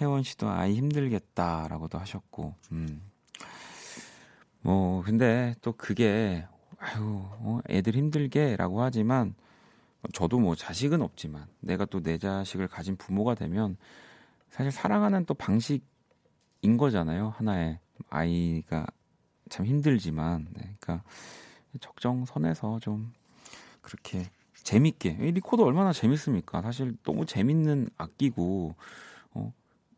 [0.00, 2.54] 혜원 씨도 아이 힘들겠다라고도 하셨고.
[2.72, 3.09] 음.
[4.62, 6.46] 뭐 근데 또 그게
[6.78, 7.00] 아유,
[7.40, 9.34] 어, 애들 힘들게라고 하지만
[10.12, 13.76] 저도 뭐 자식은 없지만 내가 또 내 자식을 가진 부모가 되면
[14.50, 15.82] 사실 사랑하는 또 방식인
[16.78, 17.30] 거잖아요.
[17.36, 17.78] 하나의
[18.10, 18.86] 아이가
[19.48, 21.04] 참 힘들지만 네, 그러니까
[21.80, 23.12] 적정선에서 좀
[23.82, 26.62] 그렇게 재밌게 리코더 얼마나 재밌습니까?
[26.62, 28.74] 사실 너무 재밌는 악기고
[29.34, 29.52] 어,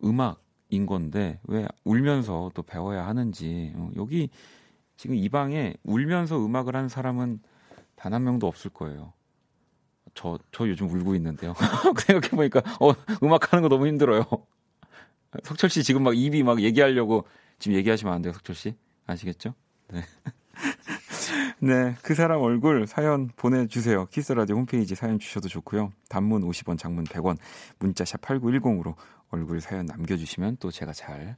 [0.05, 0.43] 음악
[0.73, 4.31] 인 건데 왜 울면서 또 배워야 하는지 어, 여기
[4.97, 7.41] 지금 이 방에 울면서 음악을 하는 사람은
[7.95, 9.13] 단 한 명도 없을 거예요.
[10.15, 11.55] 저, 저 요즘 울고 있는데요.
[12.07, 14.25] 생각해보니까, 어, 음악 하는 거 너무 힘들어요.
[15.45, 17.27] 석철 씨 지금 막 입이 막 얘기하려고
[17.59, 18.75] 지금 얘기하시면 안 돼요, 석철 씨.
[19.07, 19.55] 아시겠죠?
[19.89, 20.03] 네.
[21.61, 24.07] 네, 그 사람 얼굴 사연 보내주세요.
[24.07, 25.93] 키스라디오 홈페이지 사연 주셔도 좋고요.
[26.09, 27.37] 단문 50원, 장문 100원,
[27.79, 28.95] 문자샵 8910으로
[29.31, 31.37] 얼굴 사연 남겨주시면 또 제가 잘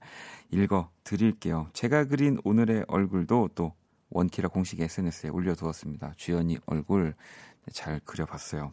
[0.51, 1.69] 읽어 드릴게요.
[1.73, 3.73] 제가 그린 오늘의 얼굴도 또
[4.11, 6.15] 원키라 공식 SNS에 올려두었습니다.
[6.17, 7.15] 주연이 얼굴
[7.73, 8.73] 잘 그려봤어요.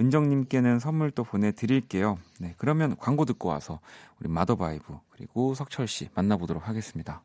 [0.00, 2.18] 은정님께는 선물 또 보내드릴게요.
[2.40, 3.80] 네, 그러면 광고 듣고 와서
[4.20, 7.22] 우리 마더바이브 그리고 석철 씨 만나보도록 하겠습니다.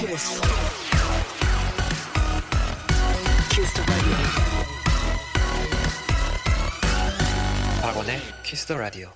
[0.00, 0.40] 키스.
[3.50, 3.82] 키스
[7.82, 9.12] 박원의 Kiss the Radio.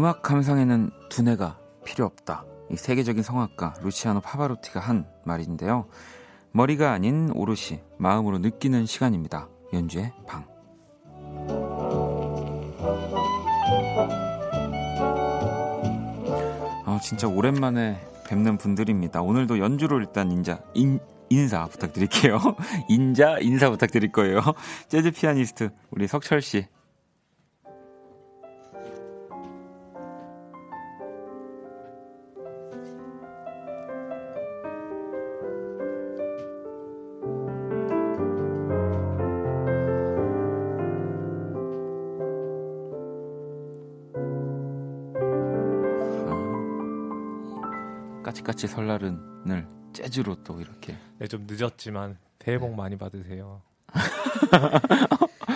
[0.00, 2.44] 감상에는 두뇌가 필요 없다.
[2.70, 5.86] 이 세계적인 성악가 루치아노 파바로티가 한 말인데요.
[6.52, 9.48] 머리가 아닌 오롯이 마음으로 느끼는 시간입니다.
[9.72, 10.44] 연주의 방.
[16.84, 19.22] 아, 진짜 오랜만에 뵙는 분들입니다.
[19.22, 22.38] 오늘도 연주로 일단 인자, 인, 인사 부탁드릴게요.
[22.90, 24.42] 인자, 인사 부탁드릴 거예요.
[24.88, 26.66] 재즈 피아니스트, 우리 석철 씨.
[48.46, 50.96] 까치까치 설날은을 재즈로 또 이렇게.
[51.18, 53.60] 네, 좀 늦었지만 새해 복 많이 받으세요.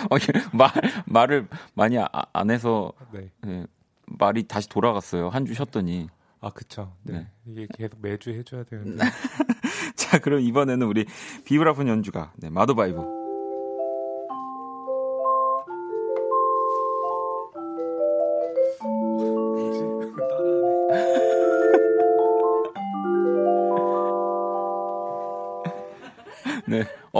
[0.09, 0.17] 어,
[0.53, 0.71] 말
[1.05, 3.31] 말을 많이 아, 안 해서 네.
[3.41, 3.65] 네,
[4.07, 5.29] 말이 다시 돌아갔어요.
[5.29, 6.09] 한 주 쉬었더니.
[6.41, 6.93] 아, 그쵸.
[7.03, 7.13] 네.
[7.13, 7.27] 네.
[7.45, 9.03] 이게 계속 매주 해줘야 되는데.
[9.95, 11.05] 자, 그럼 이번에는 우리
[11.45, 13.20] 비브라폰 연주가, 네, 마도바이브.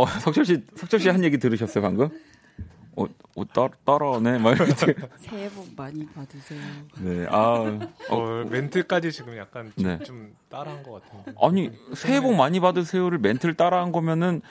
[0.01, 2.09] 어, 석철 씨, 석철 씨 한 얘기 들으셨어요, 방금?
[2.95, 4.39] 어, 어 따, 따라오네.
[4.39, 4.93] 막 이렇게.
[5.17, 6.59] 새해 복 많이 받으세요.
[6.99, 7.25] 네.
[7.29, 7.79] 아.
[8.09, 9.99] 어, 멘트까지 지금 약간 좀, 네.
[10.03, 11.33] 좀 따라한 것 같은데.
[11.41, 14.41] 아니, 새해 복 많이 받으세요를 멘트를 따라한 거면은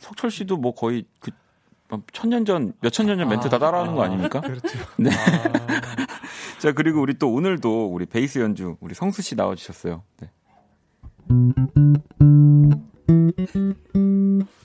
[0.00, 1.30] 석철 씨도 뭐 거의 그
[2.12, 4.40] 천년 전, 몇천 년 전 멘트 아, 다 따라하는 아, 거 아닙니까?
[4.42, 4.68] 그렇죠.
[4.98, 5.10] 네.
[5.10, 6.58] 아.
[6.58, 10.02] 자, 그리고 우리 또 오늘도 우리 베이스 연주, 우리 성수 씨 나와주셨어요.
[10.20, 10.30] 네.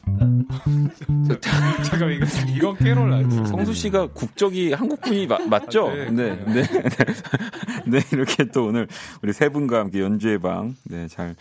[1.84, 3.46] 잠깐 이거 이건 캐롤 아니죠?
[3.46, 5.88] 성수 씨가 국적이 한국분이 마, 맞죠?
[5.88, 6.64] 아, 네, 네, 네, 네,
[7.88, 8.88] 네, 이렇게 또 오늘
[9.22, 11.36] 우리 세 분과 함께 연주의 방, 네, 잘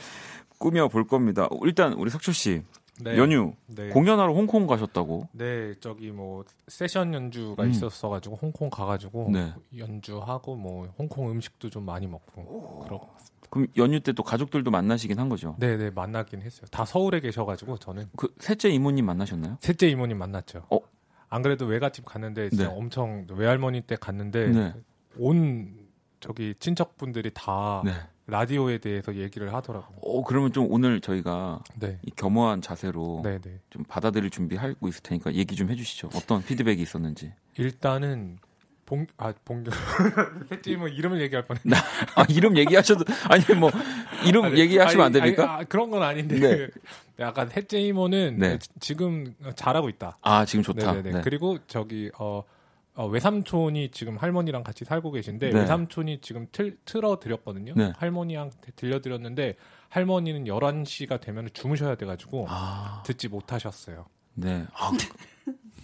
[0.58, 1.48] 꾸며 볼 겁니다.
[1.64, 2.62] 일단 우리 석철 씨.
[3.00, 3.16] 네.
[3.16, 3.88] 연휴 네.
[3.88, 5.28] 공연하러 홍콩 가셨다고?
[5.32, 7.70] 네, 저기 뭐 세션 연주가 음.
[7.70, 9.52] 있었어가지고 홍콩 가가지고 네.
[9.76, 13.41] 연주하고 뭐 홍콩 음식도 좀 많이 먹고 그러고 왔습니다.
[13.52, 15.56] 그럼 연휴 때 또 가족들도 만나시긴 한 거죠?
[15.58, 16.66] 네, 네 만나긴 했어요.
[16.70, 19.58] 다 서울에 계셔가지고 저는 그 셋째 이모님 만나셨나요?
[19.60, 20.66] 셋째 이모님 만났죠.
[20.70, 20.78] 어?
[21.28, 22.74] 안 그래도 외갓집 갔는데 진짜 네.
[22.74, 24.74] 엄청 외할머니 때 갔는데 네.
[25.18, 25.74] 온
[26.20, 27.92] 저기 친척분들이 다 네.
[28.26, 29.98] 라디오에 대해서 얘기를 하더라고요.
[30.00, 31.98] 어, 그러면 좀 오늘 저희가 네.
[32.02, 33.60] 이 겸허한 자세로 네, 네.
[33.68, 36.08] 좀 받아들일 준비하고 있을 테니까 얘기 좀 해주시죠.
[36.14, 37.32] 어떤 피드백이 있었는지.
[37.58, 38.38] 일단은
[38.92, 39.72] 봉, 아, 봉경.
[40.50, 41.62] 셋째 뭐 이름을 얘기할 뻔했
[42.14, 43.70] 아, 이름 얘기하셔도, 아니, 뭐,
[44.26, 45.42] 이름 아니, 얘기하시면 아니, 안 됩니까?
[45.44, 46.38] 아니, 아, 그런 건 아닌데.
[46.38, 46.68] 네.
[47.18, 48.58] 약간 셋째 이모는 네.
[48.80, 50.18] 지금 잘하고 있다.
[50.20, 50.92] 아, 지금 좋다.
[50.92, 51.12] 네네네.
[51.12, 51.20] 네.
[51.24, 52.44] 그리고 저기, 어,
[52.94, 55.60] 어, 외삼촌이 지금 할머니랑 같이 살고 계신데 네.
[55.60, 57.72] 외삼촌이 지금 틀, 틀어드렸거든요.
[57.74, 57.94] 네.
[57.96, 59.56] 할머니한테 들려드렸는데
[59.88, 63.02] 할머니는 11시가 되면 주무셔야 돼가지고 아.
[63.06, 64.04] 듣지 못하셨어요.
[64.34, 64.66] 네.
[64.74, 64.90] 아,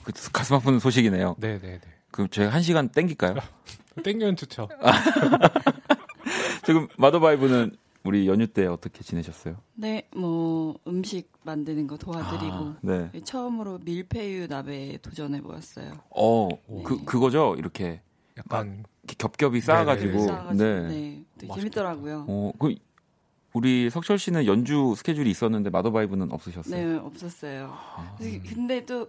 [0.05, 1.37] 그, 가슴 아픈 소식이네요.
[1.39, 1.98] 네네네.
[2.11, 3.35] 그럼 제가 한 시간 땡길까요?
[4.03, 4.69] 땡기면 좋죠.
[6.65, 9.57] 지금 마더바이브는 우리 연휴 때 어떻게 지내셨어요?
[9.75, 13.11] 네, 뭐 음식 만드는 거 도와드리고 아, 네.
[13.25, 15.93] 처음으로 밀푀유 나베에 도전해 보았어요.
[16.11, 16.83] 어, 네.
[16.85, 17.55] 그 그거죠.
[17.59, 18.01] 이렇게
[18.37, 18.85] 약간
[19.19, 21.49] 겹겹이 쌓아가지고, 네, 네, 네.
[21.55, 22.27] 재밌더라고요.
[22.29, 22.75] 어, 그
[23.53, 26.87] 우리 석철 씨는 연주 스케줄이 있었는데 마더바이브는 없으셨어요?
[26.87, 27.73] 네, 없었어요.
[27.73, 28.17] 아,
[28.47, 29.09] 근데 또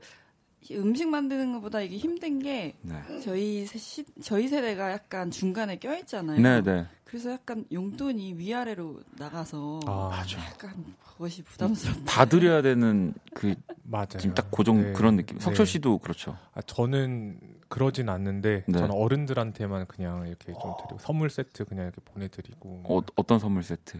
[0.72, 2.96] 음식 만드는 것보다 이게 힘든 게 네.
[3.22, 6.40] 저희 시, 저희 세대가 약간 중간에 껴 있잖아요.
[6.40, 6.86] 네, 네.
[7.06, 12.06] 그래서 약간 용돈이 위아래로 나가서 아, 약간 그것이 부담스럽다.
[12.06, 14.18] 다 드려야 되는 그 맞아요.
[14.20, 14.94] 지금 딱 고정 네.
[14.94, 15.40] 그런 느낌.
[15.40, 15.72] 석철 네.
[15.72, 16.38] 씨도 그렇죠.
[16.54, 18.78] 아, 저는 그러진 않는데 네.
[18.78, 22.84] 저는 어른들한테만 그냥 이렇게 좀 드리고 선물 세트 그냥 이렇게 보내드리고.
[22.86, 24.00] 어, 어떤 선물 세트?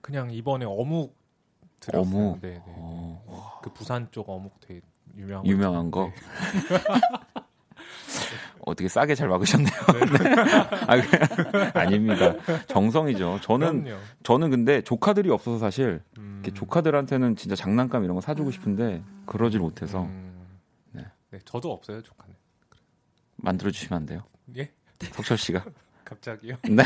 [0.00, 1.16] 그냥 이번에 어묵
[1.80, 2.02] 드렸어요.
[2.02, 2.40] 어묵.
[2.40, 2.62] 네, 네.
[2.66, 3.60] 어.
[3.62, 4.80] 그 부산 쪽 어묵 되게
[5.16, 6.12] 유명한, 유명한 거.
[6.68, 6.78] 네.
[8.68, 9.70] 어떻게 싸게 잘 막으셨네요.
[9.70, 10.30] 네.
[11.74, 12.34] 아, 아닙니다.
[12.66, 13.40] 정성이죠.
[13.42, 14.00] 저는 그럼요.
[14.22, 16.42] 저는 근데 조카들이 없어서 사실 음.
[16.54, 20.02] 조카들한테는 진짜 장난감 이런 거 사주고 싶은데 그러질 못해서.
[20.02, 20.46] 음.
[20.92, 21.04] 네.
[21.30, 22.34] 네, 저도 없어요 조카는.
[23.36, 24.22] 만들어 주시면 안 돼요?
[24.56, 24.70] 예?
[25.00, 25.64] 석철 씨가.
[26.04, 26.56] 갑자기요?
[26.64, 26.82] 네.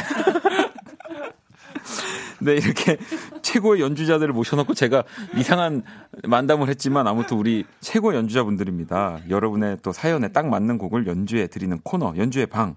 [2.45, 2.99] 네, 이렇게
[3.43, 5.05] 최고의 연주자들을 모셔놓고 제가
[5.37, 5.83] 이상한
[6.25, 9.21] 만담을 했지만 아무튼 우리 최고 연주자분들입니다.
[9.29, 12.77] 여러분의 또 사연에 딱 맞는 곡을 연주해 드리는 코너, 연주의 방.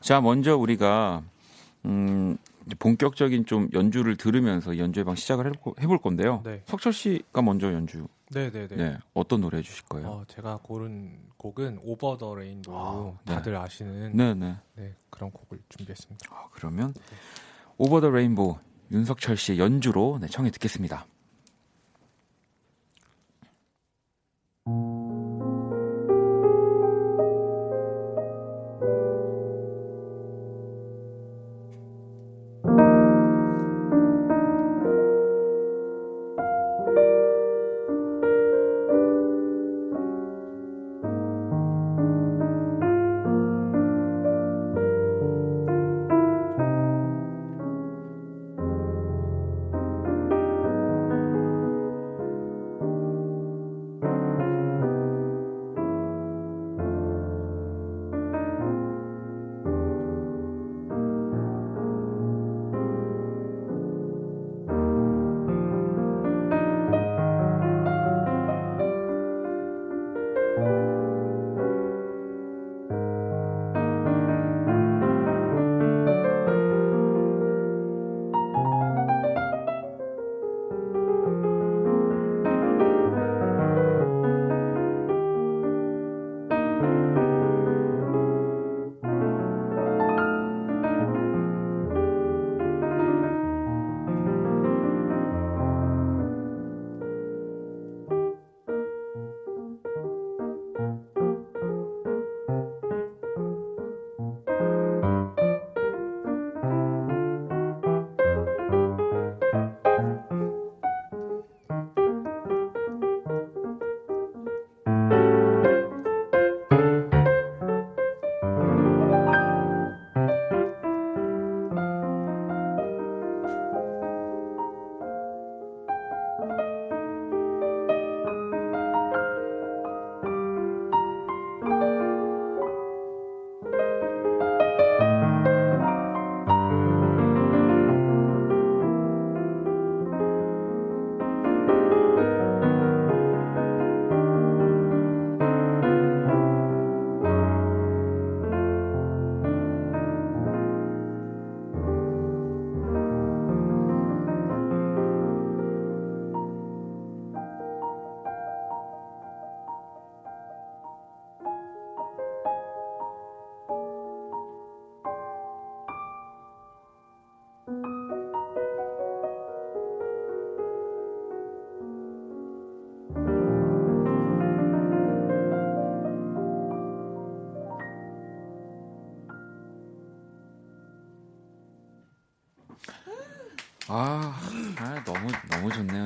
[0.00, 1.22] 자, 먼저 우리가,
[1.84, 2.38] 음,
[2.78, 6.42] 본격적인 좀 연주를 들으면서 연주의 방 시작을 해볼, 건데요.
[6.44, 6.62] 네.
[6.66, 8.76] 석철 씨가 먼저 연주 네네네.
[8.76, 10.08] 네, 어떤 노래 해주실 거예요?
[10.08, 13.34] 어, 제가 고른 곡은 오버 더 레인보 아, 네.
[13.34, 14.56] 다들 아시는 네네.
[14.74, 16.26] 네, 그런 곡을 준비했습니다.
[16.30, 16.92] 아, 그러면
[17.78, 18.58] 오버 더 레인보
[18.90, 21.06] 윤석철 씨의 연주로 네, 청해 듣겠습니다.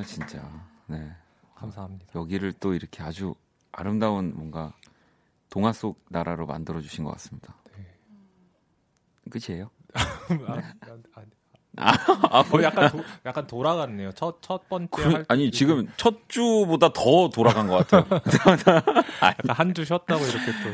[0.03, 0.41] 진짜.
[0.87, 1.11] 네.
[1.55, 2.05] 감사합니다.
[2.15, 3.35] 여기를 또 이렇게 아주
[3.71, 4.73] 아름다운 뭔가
[5.49, 7.55] 동화 속 나라로 만들어 주신 것 같습니다.
[7.77, 7.85] 네.
[9.29, 9.69] 끝이에요?
[10.47, 10.57] 아,
[11.15, 11.23] 아,
[11.75, 14.11] 아, 아, 뭐 약간 도, 약간 돌아갔네요.
[14.13, 18.05] 첫 첫 번째 그, 아니 지금 첫 주보다 더 돌아간 것 같아요.
[19.23, 20.69] 약간 한 주 쉬었다고 이렇게 또.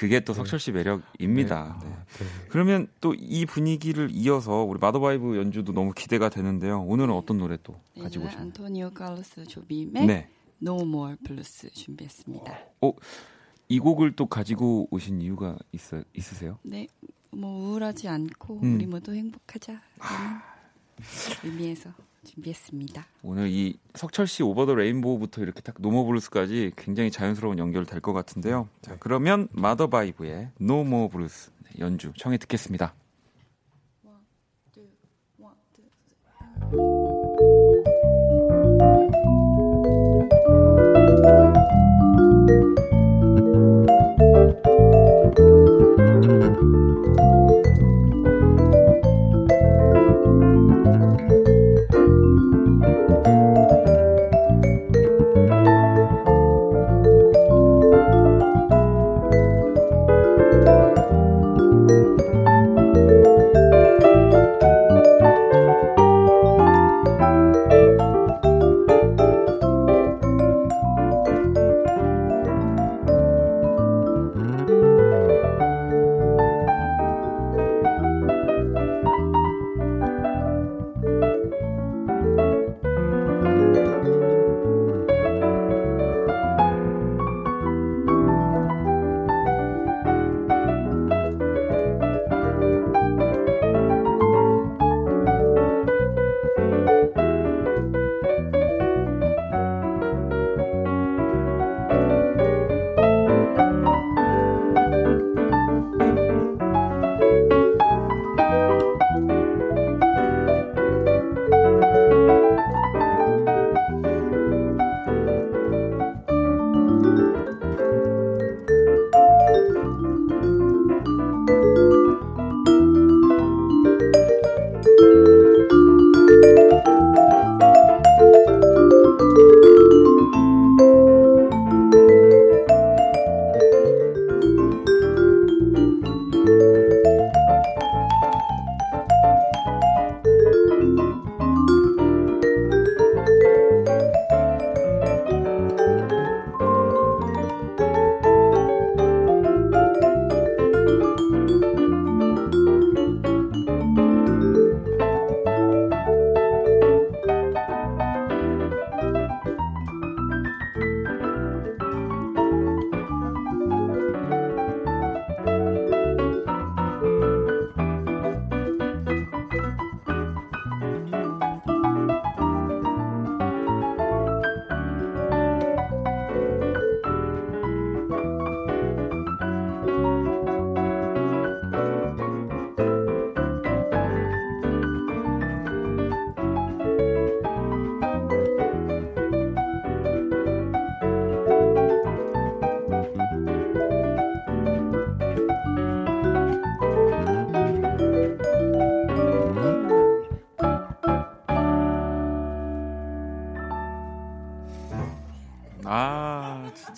[0.00, 0.38] 그게 또 네.
[0.38, 1.78] 석철 씨 매력입니다.
[1.82, 1.88] 네.
[1.90, 1.94] 네.
[1.94, 2.26] 네.
[2.48, 6.80] 그러면 또 이 분위기를 이어서 우리 마더바이브 연주도 너무 기대가 되는데요.
[6.84, 8.46] 오늘은 어떤 노래 또 가지고 오셨나요?
[8.46, 10.30] 안토니오 칼로스 조빔의 네.
[10.62, 12.58] No More Blues 준비했습니다.
[12.80, 12.92] 어,
[13.68, 16.58] 이 곡을 또 가지고 오신 이유가 있어 있으세요?
[16.62, 16.88] 네,
[17.30, 18.76] 뭐 우울하지 않고 음.
[18.76, 19.82] 우리 모두 행복하자.
[19.98, 20.42] 아.
[21.44, 21.90] 의미에서
[22.24, 23.06] 준비했습니다.
[23.22, 28.00] 오늘 이 석철 씨 Over the Rainbow부터 이렇게 딱 No More Blues까지 굉장히 자연스러운 연결될
[28.00, 28.68] 것 같은데요.
[28.82, 32.94] 자, 그러면 마더 바이브의 No More Blues 연주 청해 듣겠습니다.
[34.04, 34.18] One,
[34.72, 34.86] two,
[35.38, 36.99] one, two,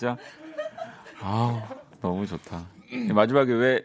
[0.03, 0.17] 진짜.
[1.21, 1.69] 아
[2.01, 2.65] 너무 좋다.
[3.13, 3.83] 마지막에 왜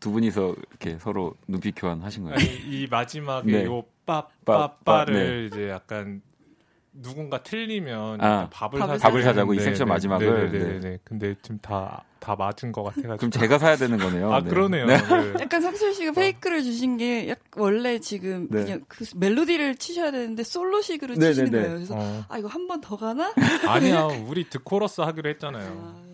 [0.00, 2.36] 두 분이서 이렇게 서로 눈빛 교환 하신 거예요?
[2.36, 3.64] 아니, 이 마지막에 네.
[3.66, 5.46] 요 빠빠빠를 네.
[5.46, 6.22] 이제 약간
[7.02, 10.50] 누군가 틀리면 아, 밥을, 밥을, 밥을 사자고 이 네, 섹션 네, 마지막을.
[10.52, 10.80] 네네네.
[10.80, 13.16] 네, 근데 지금 다, 다 맞은 것 같아가지고.
[13.16, 14.32] 그럼 제가 사야 되는 거네요.
[14.32, 14.86] 아, 그러네요.
[14.86, 14.94] 네.
[15.40, 21.14] 약간 성철 씨가 페이크를 주신 게 약, 원래 지금 그냥 그 멜로디를 치셔야 되는데 솔로식으로
[21.16, 21.74] 치시는 거예요.
[21.74, 22.24] 그래서 어.
[22.28, 23.32] 아, 이거 한 번 더 가나?
[23.66, 24.04] 아니야.
[24.26, 25.66] 우리 두 코러스 하기로 했잖아요.
[25.96, 26.10] 아,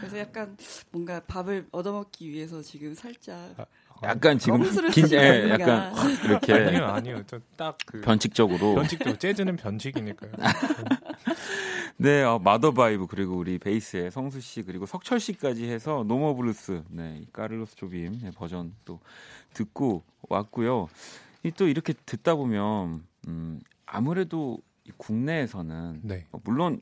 [0.00, 0.56] 그래서 약간
[0.90, 3.64] 뭔가 밥을 얻어먹기 위해서 지금 살짝 아,
[4.02, 5.92] 약간 지금 긴, 예, 약간
[6.24, 7.22] 이렇게 아니요 아니요
[7.56, 10.32] 딱그 변칙적으로 변칙적으로 재즈는 변칙이니까요.
[11.98, 16.36] 네, 어, 마더 바이브 그리고 우리 베이스의 성수 씨 그리고 석철 씨까지 해서 No More
[16.36, 19.00] Blues 네, 까를로스 조빔 네, 버전 또
[19.54, 20.88] 듣고 왔고요.
[21.42, 24.58] 이 또 이렇게 듣다 보면 음, 아무래도
[24.96, 26.26] 국내에서는 네.
[26.32, 26.80] 어, 물론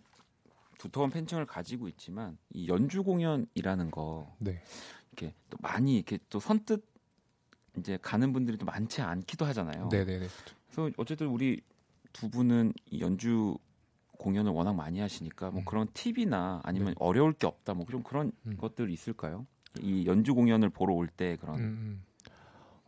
[0.78, 4.62] 두터운 팬층을 가지고 있지만 이 연주 공연이라는 거 네.
[5.12, 6.82] 이렇게 또 많이 이렇게 또 선뜻
[7.78, 9.88] 이제 가는 분들이 또 많지 않기도 하잖아요.
[9.90, 10.26] 네네네.
[10.70, 11.60] 그래서 어쨌든 우리
[12.12, 13.56] 두 분은 이 연주
[14.18, 15.64] 공연을 워낙 많이 하시니까 뭐 음.
[15.64, 16.94] 그런 팁이나 아니면 네.
[16.98, 18.56] 어려울 게 없다 뭐좀 그런 음.
[18.56, 19.46] 것들 있을까요?
[19.80, 21.56] 이 연주 공연을 보러 올 때 그런.
[21.56, 22.04] 음, 음.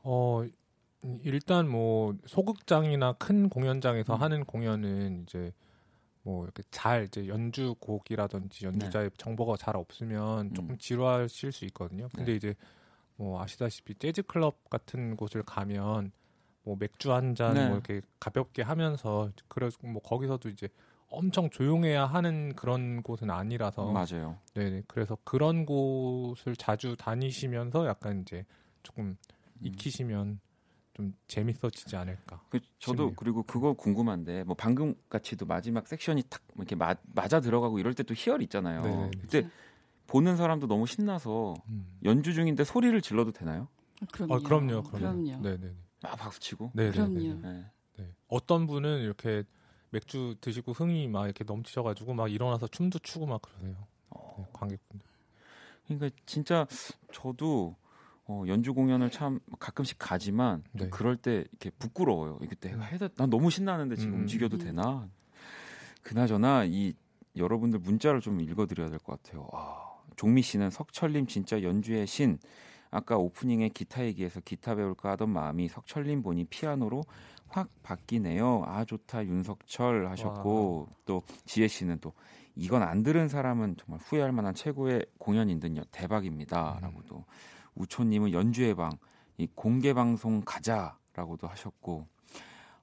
[0.03, 0.45] 어
[1.25, 4.21] 일단 뭐 소극장이나 큰 공연장에서 음.
[4.21, 5.53] 하는 공연은 이제
[6.23, 9.17] 뭐 이렇게 잘 이제 연주곡이라든지 연주자의 네.
[9.17, 10.79] 정보가 잘 없으면 조금 음.
[10.79, 12.09] 지루하실 수 있거든요.
[12.15, 12.37] 근데 네.
[12.37, 12.55] 이제
[13.17, 16.13] 뭐 아시다시피 재즈 클럽 같은 곳을 가면
[16.63, 17.71] 뭐 맥주 한 잔뭐 네.
[17.71, 20.69] 이렇게 가볍게 하면서 그래서 뭐 거기서도 이제
[21.09, 24.37] 엄청 조용해야 하는 그런 곳은 아니라서 맞아요.
[24.55, 28.45] 네, 그래서 그런 곳을 자주 다니시면서 약간 이제
[28.83, 29.17] 조금 음.
[29.63, 30.41] 익히시면
[30.95, 32.41] 좀 재밌어지지 않을까.
[32.49, 33.15] 그 저도 싶네요.
[33.17, 38.03] 그리고 그거 궁금한데 뭐 방금 같이도 마지막 섹션이 탁 이렇게 마, 맞아 들어가고 이럴 때
[38.03, 38.83] 또 희열 있잖아요.
[38.83, 39.11] 네네.
[39.21, 39.49] 그때
[40.07, 41.99] 보는 사람도 너무 신나서 음.
[42.05, 43.69] 연주 중인데 소리를 질러도 되나요?
[44.03, 44.35] 아, 그럼요.
[44.35, 44.83] 아, 그럼요.
[44.85, 45.23] 그럼요.
[45.25, 45.43] 그럼요.
[45.43, 45.75] 네네.
[46.03, 46.71] 막 박수 치고.
[46.75, 46.91] 네.
[46.91, 47.19] 그럼요.
[47.43, 47.65] 네.
[47.99, 48.15] 네.
[48.29, 49.43] 어떤 분은 이렇게
[49.91, 53.87] 맥주 드시고 흥이 막 이렇게 넘치셔가지고 막 일어나서 춤도 추고 막 그러세요.
[54.11, 54.35] 어.
[54.39, 55.07] 네, 관객분들.
[55.87, 56.67] 그러니까 진짜
[57.13, 57.77] 저도
[58.27, 60.89] 어, 연주 공연을 참 가끔씩 가지만 네.
[60.91, 62.39] 그럴 때 이렇게 부끄러워요.
[62.43, 62.83] 이게 내가 음.
[62.83, 64.21] 해다 난 너무 신나는데 지금 음.
[64.21, 65.09] 움직여도 되나?
[66.03, 66.95] 그나저나 이
[67.37, 69.49] 여러분들 문자를 좀 읽어드려야 될 것 같아요.
[69.53, 69.86] 아,
[70.17, 72.39] 종미 씨는 석철님 진짜 연주의 신.
[72.91, 77.05] 아까 오프닝에 기타 얘기해서 기타 배울까 하던 마음이 석철님 보니 피아노로
[77.49, 78.65] 확 바뀌네요.
[78.67, 80.97] 아 좋다 윤석철 하셨고 와.
[81.05, 82.13] 또 지혜 씨는 또
[82.55, 85.83] 이건 안 들은 사람은 정말 후회할 만한 최고의 공연인 듯요.
[85.91, 87.25] 대박입니다라고 도 음.
[87.77, 88.91] 우초님은 연주의 방
[89.39, 92.07] 이 공개 방송 가자라고도 하셨고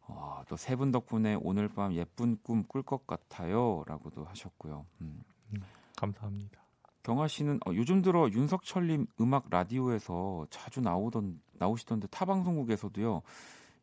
[0.01, 4.85] 어, 또세 분 덕분에 오늘 밤 예쁜 꿈 꿀 것 같아요라고도 하셨고요.
[5.01, 5.23] 음.
[5.53, 5.61] 음,
[5.97, 6.62] 감사합니다.
[7.03, 13.21] 경아 씨는 어, 요즘 들어 윤석철님 음악 라디오에서 자주 나오던 나오시던데 타 방송국에서도요.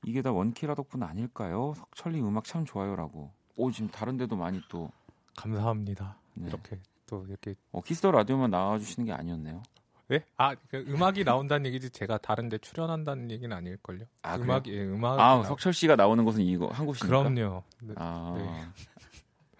[0.04, 1.74] 이게 다 원키라 덕분 아닐까요?
[1.76, 3.30] 석철님 음악 참 좋아요라고.
[3.56, 4.90] 오 지금 다른 데도 많이 또
[5.36, 6.16] 감사합니다.
[6.34, 6.48] 네.
[6.48, 9.62] 이렇게 또 이렇게 어, Kiss the 라디오만 나와주시는 게 아니었네요.
[10.08, 10.24] 네?
[10.38, 14.06] 아, 그 음악이 나온다는 얘기지 제가 다른데 출연한다는 얘기는 아닐걸요?
[14.22, 15.20] 아, 음악이 예, 음악.
[15.20, 17.22] 아, 석철 씨가 나오는 곳은 이거 한곳입니까?
[17.22, 17.62] 그럼요.
[17.82, 17.94] 네.
[17.96, 18.34] 아.
[18.36, 18.64] 네.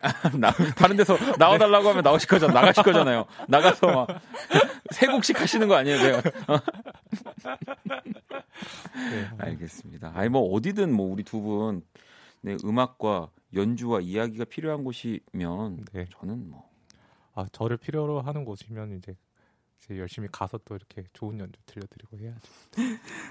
[0.39, 2.53] 나, 다른 데서 나와달라고 하면 나오실 거잖아.
[2.55, 3.27] 나가실 거잖아요.
[3.49, 4.09] 나가서 막,
[4.93, 6.23] 세 곡씩 하시는 거 아니에요, 제가?
[8.95, 9.29] 네.
[9.39, 10.13] 알겠습니다.
[10.15, 11.83] 아니, 뭐, 어디든 뭐, 우리 두 분,
[12.41, 16.07] 네, 음악과 연주와 이야기가 필요한 곳이면, 네.
[16.19, 16.69] 저는 뭐.
[17.35, 19.15] 아, 저를 필요로 하는 곳이면 이제
[19.83, 22.41] 이제 열심히 가서 또 이렇게 좋은 연주 들려드리고 해야죠.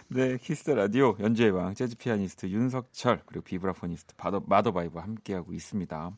[0.08, 6.12] 네, 키스 라디오 연주의 왕 재즈 피아니스트 윤석철 그리고 vibraphonist 마더, 마더바이브와 함께하고 있습니다.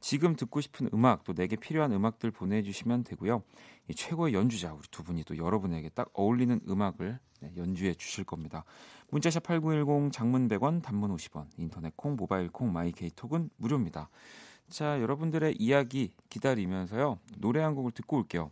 [0.00, 3.42] 지금 듣고 싶은 음악 또 내게 필요한 음악들 보내주시면 되고요.
[3.88, 8.64] 이 최고의 연주자 우리 두 분이 또 여러분에게 딱 어울리는 음악을 네, 연주해 주실 겁니다.
[9.10, 14.10] 문자샵 8910 장문 100원 단문 50원 인터넷 콩 모바일 콩 마이케이톡은 무료입니다.
[14.68, 18.50] 자 여러분들의 이야기 기다리면서요 노래 한 곡을 듣고 올게요.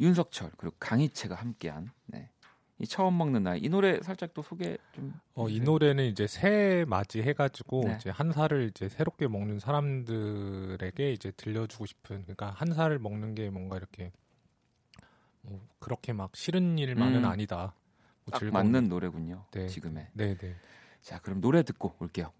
[0.00, 2.30] 윤석철 그리고 강희채가 함께한 네.
[2.78, 5.14] 이 처음 먹는 나이 이 노래 살짝 또 소개 좀.
[5.34, 7.96] 어, 이 노래는 이제 새 맞이 해가지고 네.
[7.96, 13.50] 이제 한 살을 이제 새롭게 먹는 사람들에게 이제 들려주고 싶은 그러니까 한 살을 먹는 게
[13.50, 14.10] 뭔가 이렇게
[15.42, 17.30] 뭐 그렇게 막 싫은 일만은 음.
[17.30, 17.74] 아니다.
[18.24, 19.44] 뭐딱 맞는 노래군요.
[19.52, 19.68] 네.
[19.68, 20.08] 지금의.
[20.12, 20.56] 네, 네.
[21.00, 22.32] 자, 그럼 노래 듣고 올게요.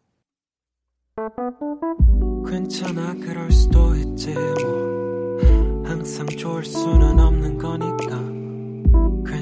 [2.49, 8.34] 괜찮아 그럴 수도 있지 뭐 항상 좋을 수는 없는 거니까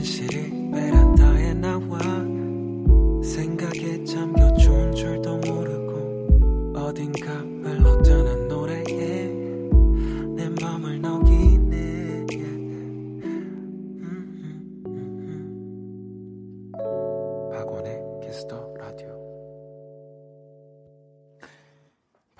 [0.03, 0.91] 괜시리 베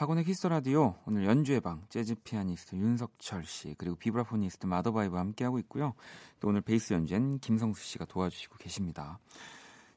[0.03, 5.61] 박원의 Kiss the Radio 오늘 연주의 왕 재즈 피아니스트 윤석철 씨 그리고 vibraphonist 마더바이브와 함께하고
[5.61, 5.95] 있고요.
[6.41, 9.21] 또 오늘 베이스 연주엔 김성수 씨가 도와주시고 계십니다.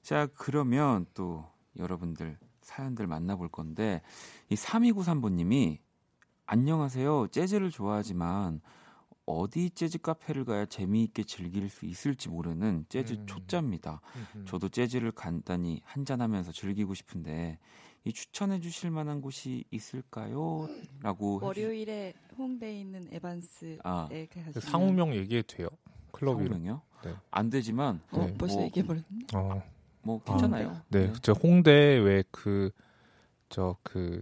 [0.03, 1.43] 자 그러면 또
[1.80, 4.03] 여러분들 사연들 만나볼 건데
[4.49, 5.80] 이 3293번님이
[6.45, 7.30] 안녕하세요.
[7.30, 8.62] 재즈를 좋아하지만
[9.26, 13.26] 어디 재즈 카페를 가야 재미있게 즐길 수 있을지 모르는 재즈 음.
[13.26, 14.01] 초짜입니다.
[14.45, 17.58] 저도 재즈를 간단히 한잔하면서 즐기고 싶은데
[18.06, 20.70] 이 추천해 주실 만한 곳이 있을까요?
[21.01, 24.08] 라고 월요일에 홍대에 있는 에반스에 아,
[24.53, 25.70] 그 상호명 얘기해도 돼요?
[26.12, 26.82] 클럽 이름요?
[27.03, 27.14] 네.
[27.32, 28.34] 안 되지만 어, 네.
[28.38, 29.06] 벌써 뭐, 얘기해 버렸네.
[29.34, 29.64] 어.
[30.03, 30.70] 뭐 괜찮아요.
[30.70, 31.14] 아, 네, 네.
[31.24, 32.70] 저 홍대 왜 그
[33.49, 34.22] 저그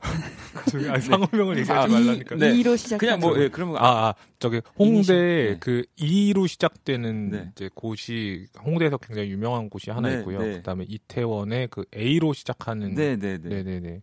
[0.70, 2.36] 저기 아, 상호명을 얘기하지 아, 말라니까.
[2.36, 2.52] 네.
[2.54, 2.98] 2로 시작.
[2.98, 5.56] 그냥 뭐 예, 그러면 아, 아 저기 홍대 네.
[5.58, 7.48] 그 2로 시작되는 네.
[7.52, 10.38] 이제 곳이 홍대에서 굉장히 유명한 곳이 하나 네, 있고요.
[10.38, 10.52] 네.
[10.58, 13.38] 그다음에 이태원에 그 A로 시작하는 네네네.
[13.48, 14.02] 네 네 네.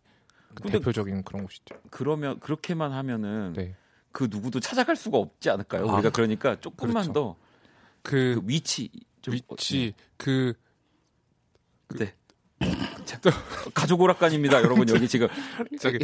[0.56, 1.76] 그 대표적인 그런 곳이죠.
[1.90, 3.54] 그러면 그렇게만 하면은
[4.12, 5.88] 그 누구도 찾아갈 수가 없지 않을까요?
[5.90, 7.14] 아, 우리가 그러니까 조금만 그렇죠.
[7.14, 7.32] 더그
[8.04, 8.90] 그 위치
[9.22, 10.54] 좀, 위치 어, 그,
[11.88, 12.14] 그 네.
[13.74, 15.28] 가족 오락관입니다, 여러분 여기 지금
[15.80, 15.99] 저기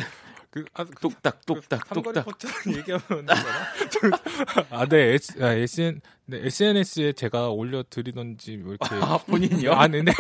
[0.56, 2.26] 그 아, 똑딱 똑딱 그 똑딱
[2.66, 3.34] 얘기하면 되나?
[4.72, 9.74] 아, 네, S, 아, SN, 네, SNS에 제가 올려드리던지 뭐 이렇게 아, 본인이요?
[9.74, 10.14] 아, 네, 네.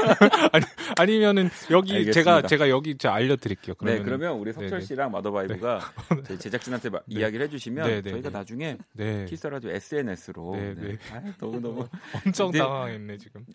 [0.51, 0.65] 아니
[0.97, 2.11] 아니면은 여기 알겠습니다.
[2.11, 3.75] 제가 제가 여기 제가 알려드릴게요.
[3.75, 5.79] 그러면 네, 그러면 우리 석철 씨랑 마더바이브가
[6.27, 6.37] 네.
[6.37, 6.99] 제작진한테 네.
[7.07, 8.37] 이야기를 해주시면 네, 네, 저희가 네.
[8.37, 9.23] 나중에 네.
[9.29, 10.97] 키스라디오 SNS로 네, 네.
[11.13, 11.87] 아, 너무 너무
[12.25, 13.45] 엄청 당황했네 지금.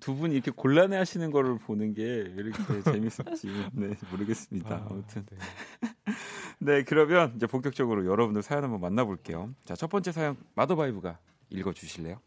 [0.00, 4.74] 두 분이 이렇게 곤란해 하시는 거를 보는 게 왜 이렇게 재밌을지 네, 모르겠습니다.
[4.74, 5.24] 아, 아무튼.
[5.26, 5.36] 네.
[6.58, 9.54] 네, 그러면 이제 본격적으로 여러분들 사연 한번 만나볼게요.
[9.64, 11.18] 자, 첫 번째 사연 마더바이브가
[11.50, 12.20] 읽어주실래요?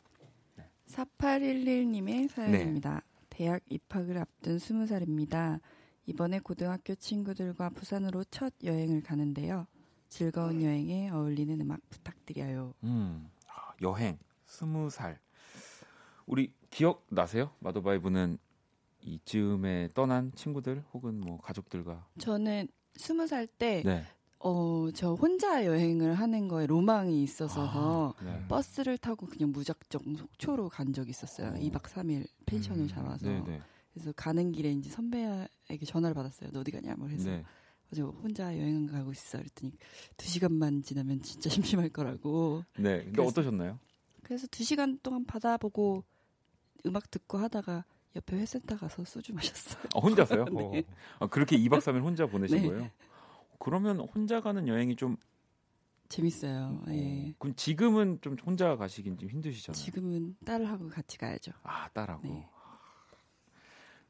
[0.58, 0.70] 네.
[0.88, 2.94] 4811님의 사연입니다.
[2.96, 3.02] 네.
[3.30, 5.60] 대학 입학을 앞둔 20살입니다.
[6.06, 9.68] 이번에 고등학교 친구들과 부산으로 첫 여행을 가는데요.
[10.08, 12.74] 즐거운 여행에 어울리는 음악 부탁드려요.
[12.84, 13.30] 음,
[13.82, 15.18] 여행, 20살.
[16.28, 17.52] 우리 기억 나세요?
[17.60, 18.38] 마더바이브는
[19.02, 22.68] 이즈음에 떠난 친구들 혹은 뭐 가족들과 저는
[22.98, 24.04] 스무 살때 네.
[24.40, 28.46] 어, 저 혼자 여행을 하는 거에 로망이 있어서 아, 네.
[28.50, 31.52] 버스를 타고 그냥 무작정 속초로 간 적이 있었어요.
[31.52, 31.54] 어.
[31.54, 33.26] 2박 3일 펜션을 음, 잡아서.
[33.26, 33.44] 네네.
[33.48, 33.62] 네.
[33.94, 36.50] 그래서 가는 길에 이제 선배에게 전화를 받았어요.
[36.52, 36.96] 너 어디 가냐?
[36.98, 37.30] 뭐 해서.
[37.30, 37.42] 네.
[37.90, 39.38] 그래서 혼자 여행 가고 있어.
[39.38, 39.72] 그랬더니
[40.18, 41.50] 두 시간만 지나면 진짜
[41.80, 42.66] 심심할 거라고.
[42.78, 43.06] 네.
[43.06, 43.80] 근데 어떠셨나요?
[44.24, 46.04] 그래서 두 시간 동안 바다 보고
[46.86, 49.84] 음악 듣고 하다가 옆에 회센터 가서 소주 마셨어요.
[49.96, 50.46] 아, 혼자서요?
[50.54, 50.64] 네.
[50.64, 50.94] 어.
[51.20, 52.68] 아, 그렇게 2박 3일 혼자 보내신 네.
[52.68, 52.90] 거예요?
[53.60, 55.18] 그러면 혼자 가는 여행이 좀
[56.08, 56.82] 재밌어요.
[56.82, 57.34] 어, 예.
[57.40, 59.82] 그럼 지금은 좀 혼자 가시긴 좀 힘드시잖아요.
[59.82, 61.52] 지금은 딸하고 같이 가야죠.
[61.64, 62.28] 아, 딸하고.
[62.28, 62.48] 네.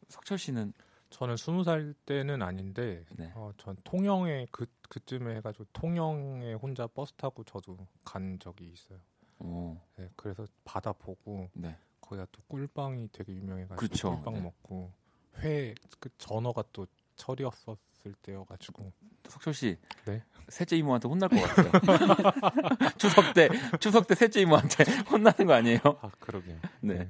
[0.09, 0.73] 석철 씨는
[1.09, 3.31] 저는 스무 살 때는 아닌데, 네.
[3.35, 8.99] 어, 전 통영에 그 그쯤에 해가지고 통영에 혼자 버스 타고 저도 간 적이 있어요.
[9.39, 9.77] 오.
[9.97, 11.77] 네, 그래서 바다 보고 네.
[12.05, 14.15] 거기가 또 꿀빵이 되게 유명해가지고 그쵸.
[14.17, 14.41] 꿀빵 네.
[14.41, 14.91] 먹고
[15.39, 16.85] 회 그 전어가 또
[17.15, 18.91] 철이었었을 때여가지고
[19.27, 20.23] 석철 씨, 네?
[20.49, 21.71] 셋째 이모한테 혼날 것 같아요.
[22.97, 23.49] 추석 때
[23.79, 25.79] 추석 때 셋째 이모한테 혼나는 거 아니에요?
[26.01, 26.59] 아 그러게.
[26.81, 26.93] 네.
[26.99, 27.09] 네.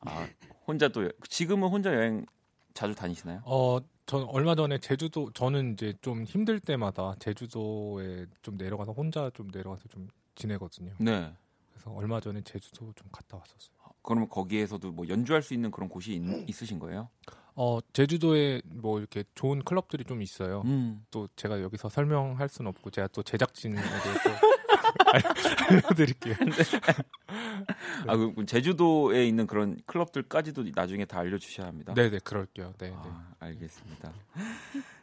[0.00, 0.28] 아
[0.66, 2.26] 혼자 또 지금은 혼자 여행
[2.74, 3.40] 자주 다니시나요?
[3.46, 9.48] 어, 전 얼마 전에 제주도 저는 이제 좀 힘들 때마다 제주도에 좀 내려가서 혼자 좀
[9.50, 10.92] 내려가서 좀 지내거든요.
[10.98, 11.32] 네.
[11.72, 13.73] 그래서 얼마 전에 제주도 좀 갔다 왔었어요.
[14.04, 17.08] 그러면 거기에서도 뭐 연주할 수 있는 그런 곳이 있, 있으신 거예요?
[17.56, 20.62] 어 제주도에 뭐 이렇게 좋은 클럽들이 좀 있어요.
[20.66, 21.04] 음.
[21.10, 24.54] 또 제가 여기서 설명할 수는 없고 제가 또 제작진에게 또
[25.70, 26.34] 알려드릴게요.
[26.34, 28.06] 네.
[28.06, 31.94] 아, 그 제주도에 있는 그런 클럽들까지도 나중에 다 알려주셔야 합니다.
[31.94, 32.74] 네네, 그럴게요.
[32.78, 32.96] 네, 네.
[32.96, 34.12] 아, 알겠습니다.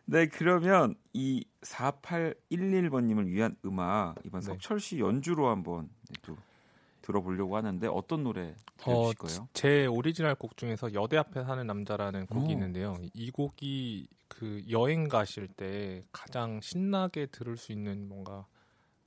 [0.06, 4.48] 네, 그러면 이 4811번님을 위한 음악 이번 네.
[4.48, 5.90] 석철 씨 연주로 한번
[6.22, 6.36] 또
[7.02, 9.48] 들어보려고 하는데 어떤 노래 들려주실 어, 거예요?
[9.54, 12.52] 제 오리지널 곡 중에서 여대 앞에 사는 남자라는 곡이 오.
[12.52, 12.98] 있는데요.
[13.14, 18.46] 이 곡이 그 여행 가실 때 가장 신나게 들을 수 있는 뭔가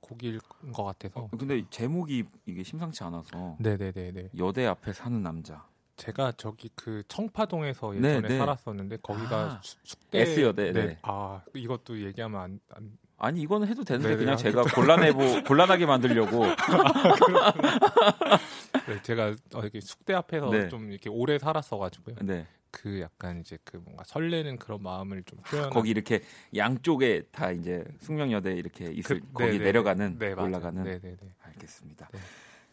[0.01, 0.39] 곡일
[0.73, 1.21] 것 같아서.
[1.21, 3.57] 어, 근데 제목이 이게 심상치 않아서.
[3.59, 4.29] 네네네네.
[4.37, 5.65] 여대 앞에 사는 남자.
[5.97, 8.37] 제가 저기 그 청파동에서 예전에 네, 네.
[8.37, 10.71] 살았었는데 거기가 아, 숙대 S여대.
[10.73, 10.85] 네.
[10.87, 10.97] 네.
[11.03, 15.85] 아 이것도 얘기하면 안, 안 아니 이거는 해도 되는데 네네, 그냥 제가 곤란해 보 곤란하게
[15.85, 16.45] 만들려고.
[18.87, 20.69] 네, 제가 어, 이렇게 숙대 앞에서 네.
[20.69, 22.15] 좀 이렇게 오래 살았어 가지고요.
[22.21, 22.45] 네.
[22.71, 25.69] 그 약간 이제 그 뭔가 설레는 그런 마음을 좀 표현.
[25.69, 26.21] 거기 이렇게
[26.55, 30.83] 양쪽에 다 이제 숙명여대 이렇게 있을 그, 거기 네네, 내려가는 네, 올라가는.
[30.83, 31.17] 네네네.
[31.41, 32.09] 알겠습니다.
[32.11, 32.19] 네.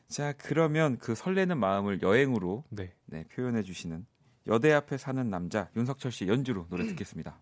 [0.09, 2.93] 자 그러면 그 설레는 마음을 여행으로 네.
[3.07, 4.05] 네, 표현해 주시는
[4.49, 7.39] 여대 앞에 사는 남자 윤석철 씨 연주로 노래 듣겠습니다.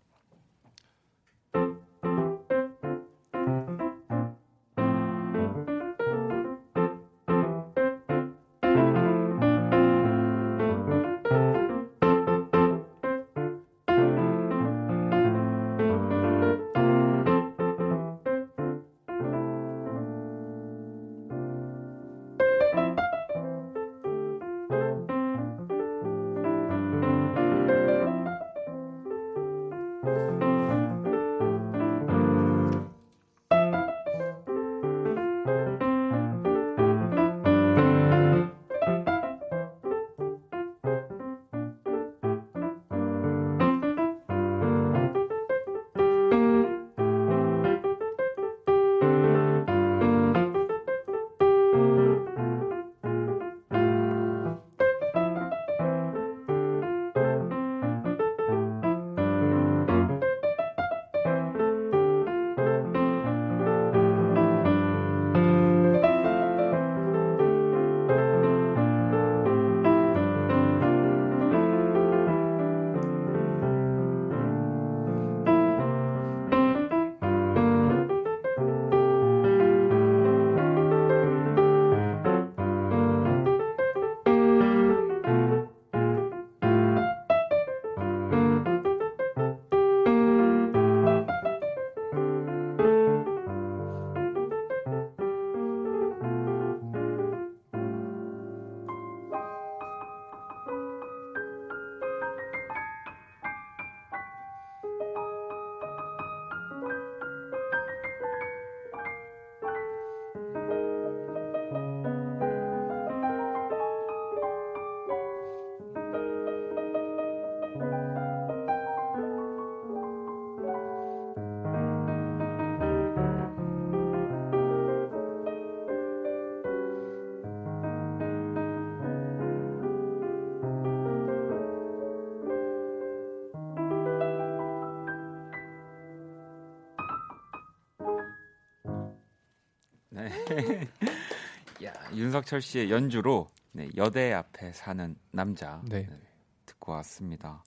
[141.84, 146.06] 야, 윤석철 씨의 연주로 네, 여대 앞에 사는 남자 네.
[146.08, 146.20] 네,
[146.66, 147.62] 듣고 왔습니다.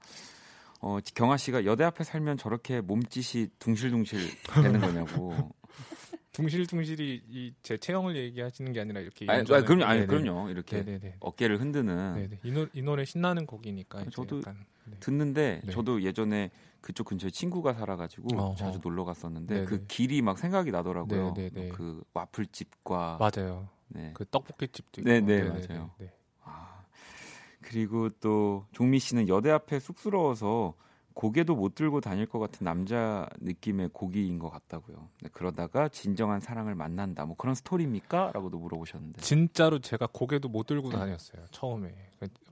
[0.81, 4.19] 어, 경아 씨가 여대 앞에 살면 저렇게 몸짓이 둥실둥실
[4.61, 5.33] 되는 거냐고.
[6.33, 10.49] 둥실둥실이 제 체형을 얘기하시는 게 아니라 이렇게 아니, 아니 그럼요, 아니, 그럼요.
[10.49, 11.17] 이렇게 네네네.
[11.19, 12.15] 어깨를 흔드는.
[12.15, 12.39] 네네.
[12.43, 14.05] 이, 노, 이 노래 신나는 곡이니까.
[14.11, 14.65] 저도 약간, 네.
[14.99, 15.71] 듣는데 네.
[15.71, 18.55] 저도 예전에 그쪽 근처에 친구가 살아가지고 어허.
[18.55, 19.65] 자주 놀러 갔었는데 네네.
[19.65, 21.33] 그 길이 막 생각이 나더라고요.
[21.35, 21.69] 네네네.
[21.69, 23.69] 그 와플 집과 맞아요.
[23.87, 24.11] 네.
[24.13, 25.09] 그 떡볶이 집도 있고.
[25.09, 25.91] 네네, 맞아요.
[25.97, 26.11] 네.
[26.43, 26.83] 아,
[27.61, 30.73] 그리고 또 종미 씨는 여대 앞에 쑥스러워서
[31.13, 35.09] 고개도 못 들고 다닐 것 같은 남자 느낌의 고기인 것 같다고요.
[35.21, 37.25] 네, 그러다가 진정한 사랑을 만난다.
[37.25, 38.31] 뭐 그런 스토리입니까?
[38.33, 39.21] 라고도 물어보셨는데.
[39.21, 40.97] 진짜로 제가 고개도 못 들고 네.
[40.97, 41.45] 다녔어요.
[41.51, 41.93] 처음에.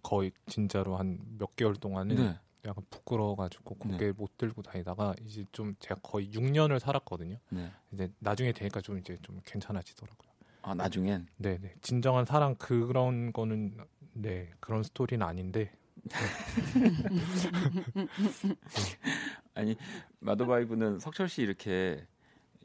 [0.03, 2.39] 거의 진짜로 한 몇 개월 동안은 네.
[2.65, 4.11] 약간 부끄러워가지고 고개 네.
[4.11, 7.37] 못 들고 다니다가 이제 좀 제가 거의 6년을 살았거든요.
[7.49, 7.71] 네.
[7.91, 10.29] 이제 나중에 되니까 좀 이제 좀 괜찮아지더라고요.
[10.63, 11.27] 아 나중엔?
[11.37, 11.75] 네네.
[11.81, 13.77] 진정한 사랑 그런 거는
[14.13, 15.71] 네 그런 스토리는 아닌데
[19.53, 19.75] 아니
[20.19, 22.05] 마더바이브는 석철 씨 이렇게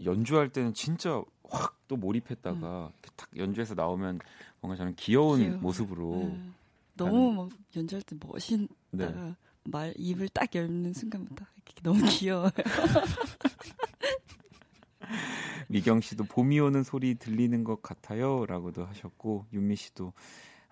[0.05, 2.93] 연주할 때는 진짜 확 또 몰입했다가 음.
[3.16, 4.20] 딱 연주해서 나오면
[4.61, 5.59] 뭔가 저는 귀여운 귀여워.
[5.59, 6.55] 모습으로 음.
[6.97, 9.34] 너무 막 연주할 때 멋있다가 네.
[9.64, 11.45] 말 입을 딱 열는 순간부터
[11.82, 12.51] 너무 귀여워요.
[15.68, 20.12] 미경 씨도 봄이 오는 소리 들리는 것 같아요라고도 하셨고 윤미 씨도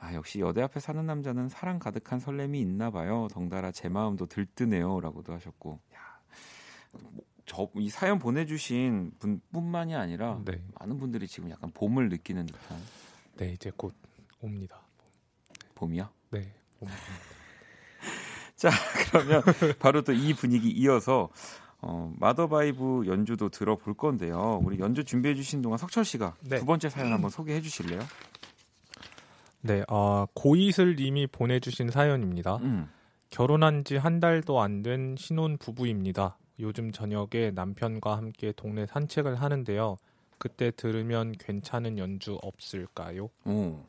[0.04, 3.26] 아, 역시 여대 앞에 사는 남자는 사랑 가득한 설렘이 있나 봐요.
[3.32, 5.00] 덩달아 제 마음도 들뜨네요.
[5.00, 5.80] 라고도 하셨고.
[5.94, 5.98] 야,
[7.46, 10.62] 저, 이 사연 보내주신 분 뿐만이 아니라 네.
[10.78, 12.78] 많은 분들이 지금 약간 봄을 느끼는 듯한.
[13.38, 13.94] 네, 이제 곧
[14.40, 14.82] 옵니다.
[15.74, 16.06] 봄이요?
[16.32, 16.88] 네, 봄.
[18.56, 18.70] 자,
[19.10, 19.42] 그러면
[19.78, 21.30] 바로 또 이 분위기 이어서
[21.80, 24.60] 어, 마더바이브 연주도 들어볼 건데요.
[24.64, 26.58] 우리 연주 준비해 주신 동안 석철 씨가 네.
[26.58, 28.00] 두 번째 사연 한번 소개해 주실래요?
[29.66, 32.56] 네, 어, 고이슬 님이 보내주신 사연입니다.
[32.56, 32.88] 음.
[33.30, 36.36] 결혼한 지 한 달도 안 된 신혼 부부입니다.
[36.60, 39.96] 요즘 저녁에 남편과 함께 동네 산책을 하는데요.
[40.38, 43.30] 그때 들으면 괜찮은 연주 없을까요?
[43.46, 43.80] 오.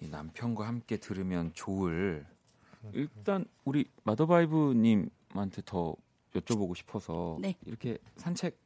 [0.00, 2.26] 이 남편과 함께 들으면 좋을
[2.92, 5.94] 일단 우리 마더바이브 님한테 더
[6.34, 7.54] 여쭤보고 싶어서 네.
[7.64, 8.58] 이렇게 산책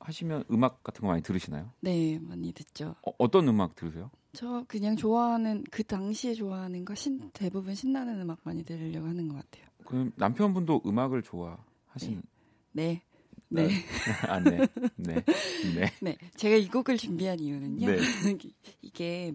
[0.00, 1.70] 하시면 음악 같은 거 많이 들으시나요?
[1.80, 2.94] 네, 많이 듣죠.
[3.18, 4.10] 어, 떤 음악 들으세요?
[4.36, 9.36] 저 그냥 좋아하는 그 당시에 좋아하는 거 신, 대부분 신나는 음악 많이 들으려고 하는 것
[9.36, 9.66] 같아요.
[9.86, 12.22] 그럼 남편분도 음악을 좋아하신?
[12.72, 13.02] 네.
[13.48, 13.68] 네.
[13.68, 13.70] 네.
[14.28, 14.58] 아, 네.
[14.96, 15.14] 네.
[15.74, 15.90] 네.
[16.02, 16.18] 네.
[16.36, 17.86] 제가 이 곡을 준비한 이유는요.
[17.86, 17.96] 네.
[18.82, 19.34] 이게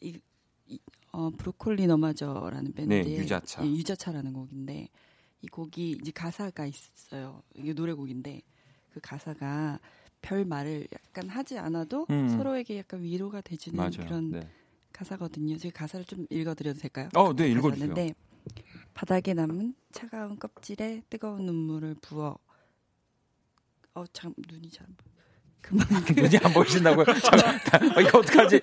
[0.00, 0.18] 이,
[0.66, 0.80] 이,
[1.12, 3.64] 어, 브로콜리 너마저라는 밴드의 네, 유자차.
[3.64, 4.88] 예, 유자차라는 곡인데
[5.40, 7.44] 이 곡이 이제 가사가 있어요.
[7.54, 8.42] 이게 노래곡인데
[8.92, 9.78] 그 가사가
[10.22, 12.28] 별 말을 약간 하지 않아도 음.
[12.28, 14.06] 서로에게 약간 위로가 돼주는 맞아요.
[14.06, 14.48] 그런 네.
[14.92, 15.56] 가사거든요.
[15.58, 17.08] 제가 가사를 좀 읽어드려도 될까요?
[17.14, 17.94] 어, 네, 읽어주세요.
[18.94, 22.38] 바닥에 남은 차가운 껍질에 뜨거운 눈물을 부어
[23.94, 24.86] 어, 참 눈이 잘
[25.66, 25.86] 그만
[26.16, 27.04] 눈이 안 보이신다고요?
[27.20, 28.60] 잠깐, 어, 이거 어떡하지?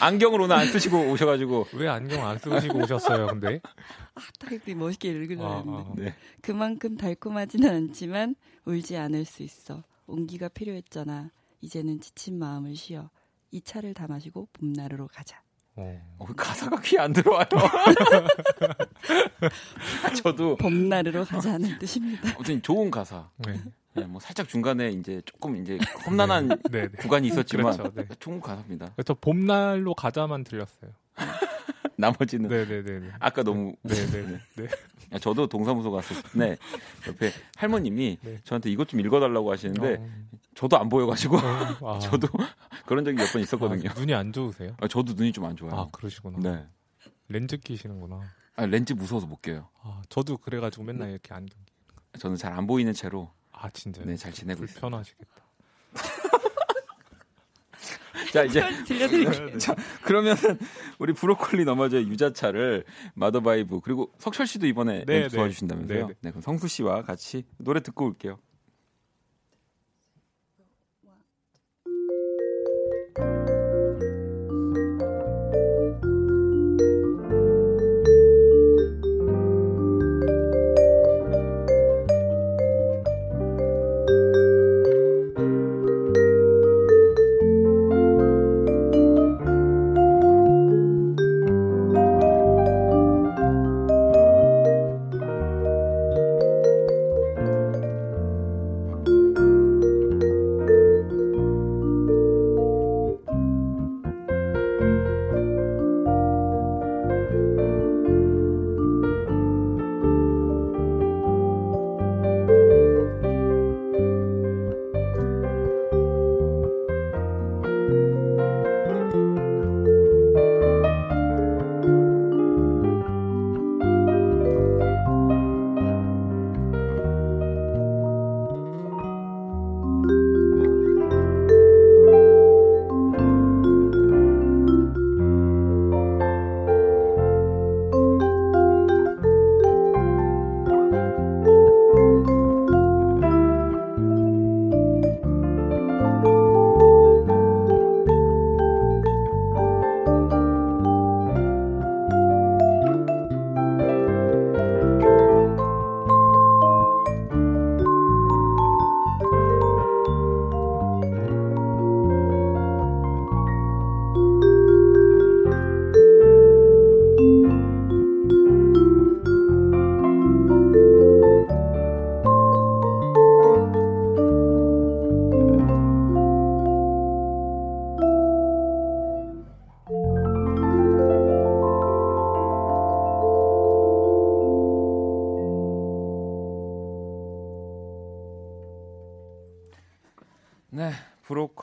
[0.00, 3.26] 안경을 오늘 안 쓰시고 오셔가지고 왜 안경 안 쓰시고 오셨어요?
[3.26, 3.60] 근데
[4.14, 6.14] 아, 딱 멋있게 읽으려고 아, 했는데 아, 네.
[6.40, 9.84] 그만큼 달콤하지는 않지만 울지 않을 수 있어.
[10.10, 11.30] 온기가 필요했잖아.
[11.60, 13.10] 이제는 지친 마음을 쉬어.
[13.50, 15.42] 이 차를 다 마시고 봄나루로 가자.
[15.76, 17.46] 어, 어 가사가 귀에 안 들어와요.
[20.22, 22.28] 저도 봄나루로 가자는 뜻입니다.
[22.30, 23.30] 어쨌든 좋은 가사.
[23.38, 23.60] 네.
[23.94, 26.88] 네, 뭐 살짝 중간에 이제 조금 이제 험난한 네, 네, 네.
[26.98, 28.06] 구간이 있었지만 그렇죠, 네.
[28.18, 28.94] 좋은 가사입니다.
[29.04, 30.92] 저 봄날로 가자만 들렸어요.
[32.40, 33.12] 나머지는 네네네.
[33.18, 34.38] 아까 너무 네네네.
[34.56, 34.68] 네.
[35.20, 36.56] 저도 동사무소 갔을 때
[37.08, 38.38] 옆에 할머님이 네.
[38.44, 40.10] 저한테 이것 좀 읽어달라고 하시는데 어.
[40.54, 41.36] 저도 안 보여가지고
[41.80, 41.96] 어.
[41.96, 41.98] 아.
[42.00, 42.28] 저도
[42.86, 43.90] 그런 적이 몇 번 있었거든요.
[43.90, 44.76] 아, 눈이 안 좋으세요?
[44.80, 45.74] 아, 저도 눈이 좀 안 좋아요.
[45.74, 46.38] 아 그러시구나.
[46.38, 46.66] 네.
[47.28, 48.20] 렌즈 끼시는구나.
[48.56, 49.68] 아, 렌즈 무서워서 못 껴요.
[49.82, 51.58] 아, 저도 그래가지고 맨날 이렇게 안경.
[52.18, 53.30] 저는 잘 안 보이는 채로.
[53.52, 54.04] 아 진짜요?
[54.06, 54.80] 네, 잘 지내고 있어요.
[54.80, 55.39] 편하시겠다.
[58.32, 59.56] 자 이제 들려드릴게요.
[59.58, 60.58] 자 그러면은
[60.98, 65.28] 우리 브로콜리 너마저의 유자차를 마더바이브 그리고 석철 씨도 이번에 네, 네.
[65.28, 65.98] 도와주신다면서요?
[65.98, 66.14] 네, 네.
[66.20, 68.38] 네, 그럼 성수 씨와 같이 노래 듣고 올게요.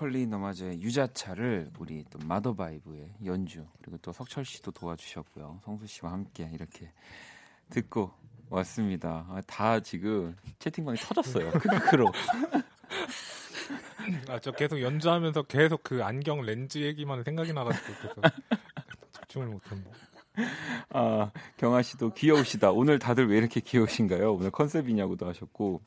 [0.07, 5.61] 뮤지컬리 너마저의 유자차를 우리 또 마더바이브의 연주 그리고 또 석철 씨도 도와주셨고요.
[5.63, 6.91] 성수 씨와 함께 이렇게
[7.69, 8.11] 듣고
[8.49, 9.25] 왔습니다.
[9.29, 11.51] 아, 다 지금 채팅방이 터졌어요.
[11.59, 12.11] 크크로.
[14.29, 18.23] 아, 저 계속 연주하면서 계속 그 안경 렌즈 얘기만 생각이 나가지고 계속
[19.11, 19.83] 집중을 못했네.
[20.89, 22.71] 아, 경아 씨도 귀여우시다.
[22.71, 24.33] 오늘 다들 왜 이렇게 귀여우신가요?
[24.33, 25.81] 오늘 컨셉이냐고도 하셨고.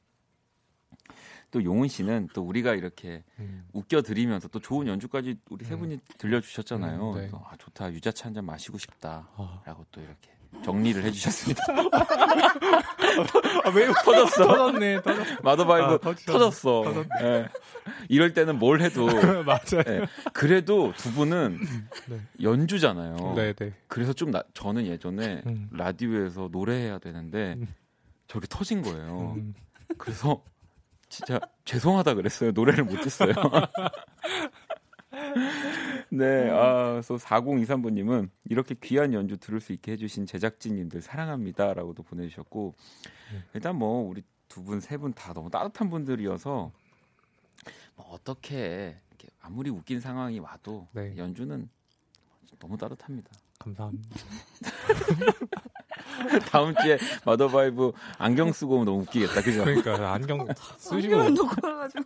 [1.51, 3.65] 또 용은 씨는 또 우리가 이렇게 음.
[3.73, 5.81] 웃겨 드리면서 또 좋은 연주까지 우리 세 음.
[5.81, 7.11] 분이 들려주셨잖아요.
[7.13, 7.31] 음, 네.
[7.33, 9.85] 아 좋다 유자차 한 잔 마시고 싶다라고 아.
[9.91, 10.31] 또 이렇게
[10.65, 11.63] 정리를 해주셨습니다.
[13.65, 14.47] 아, 왜 터졌어?
[14.47, 17.05] 터졌네, 터졌 마더바이브 아, 터졌어.
[17.21, 17.49] 네.
[18.09, 19.07] 이럴 때는 뭘 해도
[19.45, 19.83] 맞아요.
[19.85, 20.07] 네.
[20.33, 21.59] 그래도 두 분은
[22.09, 22.21] 네.
[22.43, 23.35] 연주잖아요.
[23.37, 23.73] 네, 네.
[23.89, 25.69] 그래서 좀 나, 저는 예전에 음.
[25.73, 27.67] 라디오에서 노래해야 되는데 음.
[28.29, 29.35] 저렇게 터진 거예요.
[29.37, 29.55] 음.
[29.99, 30.43] 그래서
[31.11, 32.53] 진짜 죄송하다 그랬어요.
[32.53, 33.35] 노래를 못했어요.
[36.11, 42.75] 네, 아, 그래서 4023번님은 이렇게 귀한 연주 들을 수 있게 해주신 제작진님들 사랑합니다라고도 보내주셨고
[43.33, 43.43] 네.
[43.55, 46.73] 일단 뭐 우리 두 분, 세 분 다 너무 따뜻한 분들이어서
[47.97, 48.97] 뭐 어떻게
[49.41, 51.15] 아무리 웃긴 상황이 와도 네.
[51.17, 51.69] 연주는
[52.59, 53.31] 너무 따뜻합니다.
[53.61, 54.09] 감사합니다.
[56.51, 59.43] 다음 주에 마더바이브 안경 쓰고 오면 너무 웃기겠다.
[59.43, 59.65] 그죠?
[59.65, 60.47] 그러니까 안경
[60.79, 62.05] 쓰시고 안경 놓고 가지고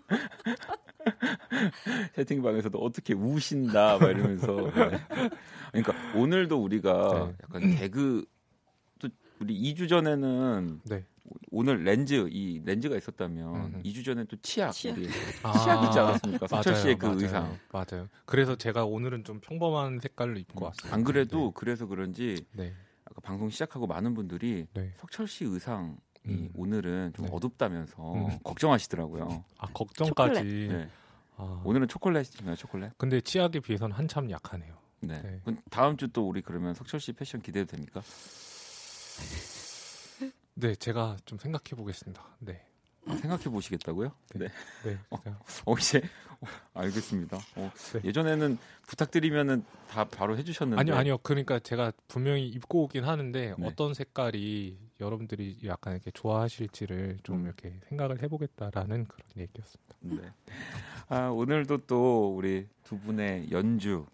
[2.17, 5.01] 채팅방에서도 어떻게 우신다 막 이러면서 네.
[5.73, 7.37] 그러니까 오늘도 우리가 네.
[7.43, 8.25] 약간 개그
[8.99, 9.09] 또
[9.41, 11.05] 우리 2주 전에는 네.
[11.51, 13.83] 오늘 렌즈 이 렌즈가 있었다면 음.
[13.85, 14.97] 2주 전에 또 치약, 치약.
[14.99, 15.09] 우리
[15.43, 16.47] 아, 치약 있지 않았습니까?
[16.49, 18.09] 석철 씨의 그 맞아요, 의상 맞아요.
[18.27, 20.65] 그래서 제가 오늘은 좀 평범한 색깔로 입고 음.
[20.65, 20.93] 왔어요.
[20.93, 21.51] 안 그래도 네.
[21.55, 22.75] 그래서 그런지 네.
[23.05, 24.93] 아까 방송 시작하고 많은 분들이 네.
[24.99, 25.97] 석철 씨 의상
[26.27, 26.51] 이 음.
[26.55, 27.31] 오늘은 좀 네.
[27.33, 28.39] 어둡다면서 음.
[28.43, 29.45] 걱정하시더라고요.
[29.59, 30.69] 아 걱정까지.
[30.71, 30.89] 네.
[31.37, 31.63] 아.
[31.65, 32.91] 오늘은 초콜릿인가요, 초콜릿?
[32.97, 34.75] 근데 치약에 비해서는 한참 약하네요.
[35.01, 35.21] 네.
[35.23, 35.41] 네.
[35.71, 38.01] 다음 주 또 우리 그러면 석철 씨 패션 기대도 됩니까?
[40.55, 42.25] 네, 제가 좀 생각해 보겠습니다.
[42.39, 42.65] 네.
[43.07, 44.13] 생각해 보시겠다고요?
[44.35, 44.49] 네.
[44.85, 44.99] 네.
[45.11, 45.17] 어,
[45.67, 46.01] 어, 이제
[46.41, 47.39] 어, 알겠습니다.
[47.57, 48.01] 어, 네.
[48.05, 51.19] 예전에는 부탁드리면은 다 바로 해주셨는데 아니요, 아니요.
[51.19, 53.67] 그러니까 제가 분명히 입고 오긴 하는데 네.
[53.67, 57.45] 어떤 색깔이 여러분들이 약간 이렇게 좋아하실지를 좀 음.
[57.47, 59.97] 이렇게 생각을 해보겠다라는 그런 얘기였습니다.
[60.01, 60.33] 네.
[61.09, 64.07] 아 오늘도 또 우리 두 분의 연주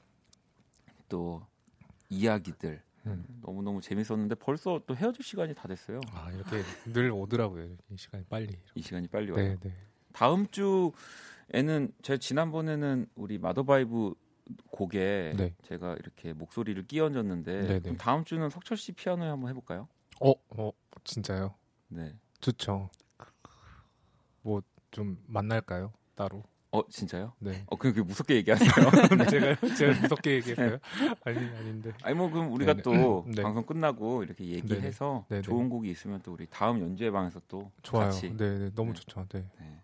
[1.08, 1.46] 또
[2.08, 3.24] 이야기들 음.
[3.42, 6.00] 너무 너무 재밌었는데 벌써 또 헤어질 시간이 다 됐어요.
[6.12, 7.76] 아, 이렇게 늘 오더라고요.
[7.90, 8.58] 이 시간이 빨리.
[8.74, 9.42] 이 시간이 빨리 와요.
[9.42, 9.74] 네, 네.
[10.12, 14.14] 다음 주에는 제가 지난번에는 우리 마더바이브
[14.70, 15.54] 곡에 네.
[15.62, 17.96] 제가 이렇게 목소리를 끼얹었는데 네, 네.
[17.96, 19.88] 다음 주는 석철 씨 피아노에 한번 해볼까요?
[20.20, 20.70] 어, 어,
[21.04, 21.54] 진짜요?
[21.88, 22.14] 네.
[22.40, 22.90] 좋죠.
[24.42, 25.92] 뭐 좀 만날까요?
[26.14, 26.42] 따로.
[26.72, 27.32] 어 진짜요?
[27.40, 27.64] 네.
[27.66, 28.70] 어 그냥 무섭게 얘기하세요.
[29.18, 29.26] 네.
[29.26, 30.70] 제가 제가 무섭게 얘기했어요?
[30.70, 30.78] 네.
[31.24, 31.92] 아니 아닌데.
[32.02, 32.82] 아니 뭐 그럼 우리가 네네.
[32.82, 33.42] 또 네.
[33.42, 35.42] 방송 끝나고 이렇게 얘기해서 네네.
[35.42, 38.04] 좋은 곡이 있으면 또 우리 다음 연주회 방에서 또 좋아요.
[38.06, 38.36] 같이.
[38.36, 39.26] 네, 네 너무 좋죠.
[39.32, 39.44] 네.
[39.58, 39.80] 네.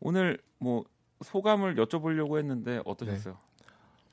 [0.00, 0.84] 오늘 뭐
[1.24, 3.38] 소감을 여쭤보려고 했는데 어떠셨어요?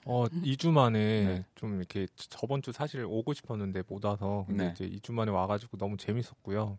[0.05, 1.45] 어, 2주 만에 네.
[1.55, 4.71] 좀 이렇게 저번 주 사실 오고 싶었는데 못 와서 근데 네.
[4.71, 6.77] 이제 2주 만에 와가지고 너무 재밌었고요.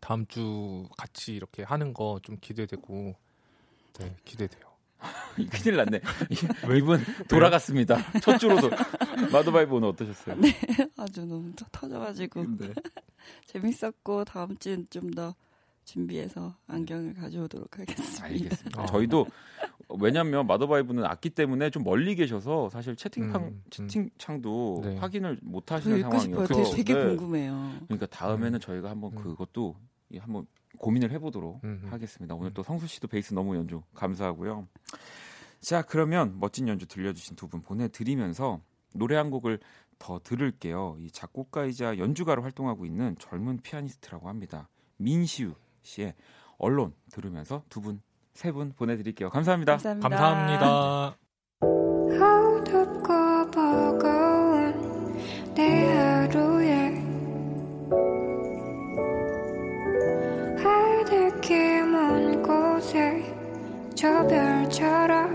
[0.00, 3.14] 다음 주 같이 이렇게 하는 거 좀 기대되고
[3.98, 4.62] 네, 기대돼요.
[5.50, 6.00] 큰일 났네.
[6.78, 7.96] 이분 돌아갔습니다.
[8.20, 8.70] 첫 주로도
[9.32, 10.36] 마더바이브 오늘 어떠셨어요?
[10.36, 10.48] 네,
[10.96, 12.72] 아주 너무 터져가지고 네.
[13.46, 15.34] 재밌었고 다음 주엔 좀 더
[15.84, 18.24] 준비해서 안경을 가져오도록 하겠습니다.
[18.24, 18.82] 알겠습니다.
[18.82, 18.86] 아.
[18.86, 19.26] 저희도
[20.00, 23.62] 왜냐하면 마더바이브는 악기 때문에 좀 멀리 계셔서 사실 채팅창 음, 음.
[23.70, 24.96] 채팅창도 네.
[24.96, 27.04] 확인을 못 하시는 상황이어서 되게, 되게 네.
[27.04, 27.72] 궁금해요.
[27.86, 28.60] 그러니까 다음에는 음.
[28.60, 29.22] 저희가 한번 음.
[29.22, 29.76] 그것도
[30.18, 30.46] 한번
[30.78, 31.86] 고민을 해보도록 음흠.
[31.90, 32.34] 하겠습니다.
[32.34, 34.66] 오늘 또 성수 씨도 베이스 너무 연주 감사하고요.
[35.60, 38.60] 자, 그러면 멋진 연주 들려주신 두 분 보내드리면서
[38.94, 39.60] 노래 한 곡을
[39.98, 40.96] 더 들을게요.
[40.98, 44.68] 이 작곡가이자 연주가로 활동하고 있는 젊은 피아니스트라고 합니다.
[44.96, 46.14] 민시우 씨의
[46.58, 48.00] 언론 들으면서 두 분,
[48.34, 49.30] 세 분 보내드릴게요.
[49.30, 49.72] 감사합니다.
[49.78, 50.08] 감사합니다.
[50.08, 51.16] 감사합니다.
[64.02, 65.30] 저 별처럼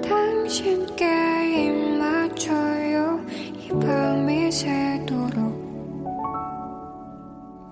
[0.00, 1.04] 당신께
[1.66, 3.20] 입 맞춰요.
[3.52, 5.34] 이 밤이 새도록.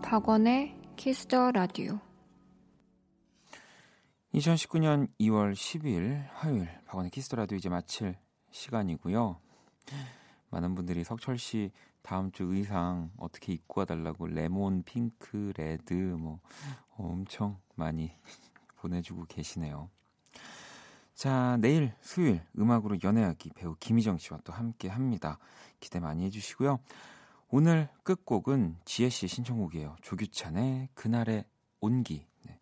[0.02, 1.98] 박원의 키스더 라디오
[4.34, 8.14] 2019년 2월 10일 화요일 박원의 키스더 라디오 이제 마칠
[8.50, 9.40] 시간이고요.
[10.50, 11.72] 많은 분들이 석철 씨
[12.02, 16.40] 다음 주 의상 어떻게 입고 와달라고 레몬, 핑크, 레드 뭐
[16.96, 18.12] 엄청 많이
[18.76, 19.88] 보내주고 계시네요.
[21.14, 25.38] 자, 내일 수요일 음악으로 연애하기 배우 김희정 씨와 또 함께 합니다.
[25.78, 26.80] 기대 많이 해주시고요.
[27.48, 29.96] 오늘 끝곡은 지혜 씨 신청곡이에요.
[30.02, 31.44] 조규찬의 그날의
[31.80, 32.26] 온기.
[32.44, 32.58] 네,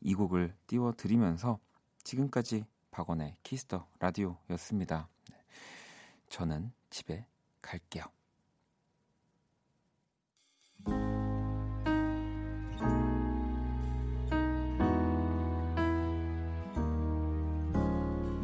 [0.00, 1.58] 이 곡을 띄워드리면서
[2.04, 5.08] 지금까지 박원의 키스더 라디오였습니다.
[5.30, 5.36] 네,
[6.28, 7.26] 저는 집에
[7.62, 8.04] 갈게요.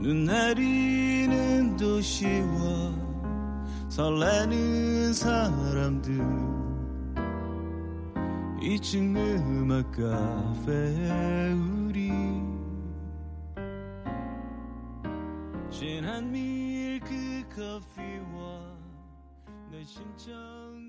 [0.00, 2.94] 눈 내리는 도시와
[3.90, 6.16] 설레는 사람들.
[8.60, 12.10] 2층 음악 카페 우리
[15.70, 18.76] 진한 밀크 커피와
[19.70, 20.79] 내 신청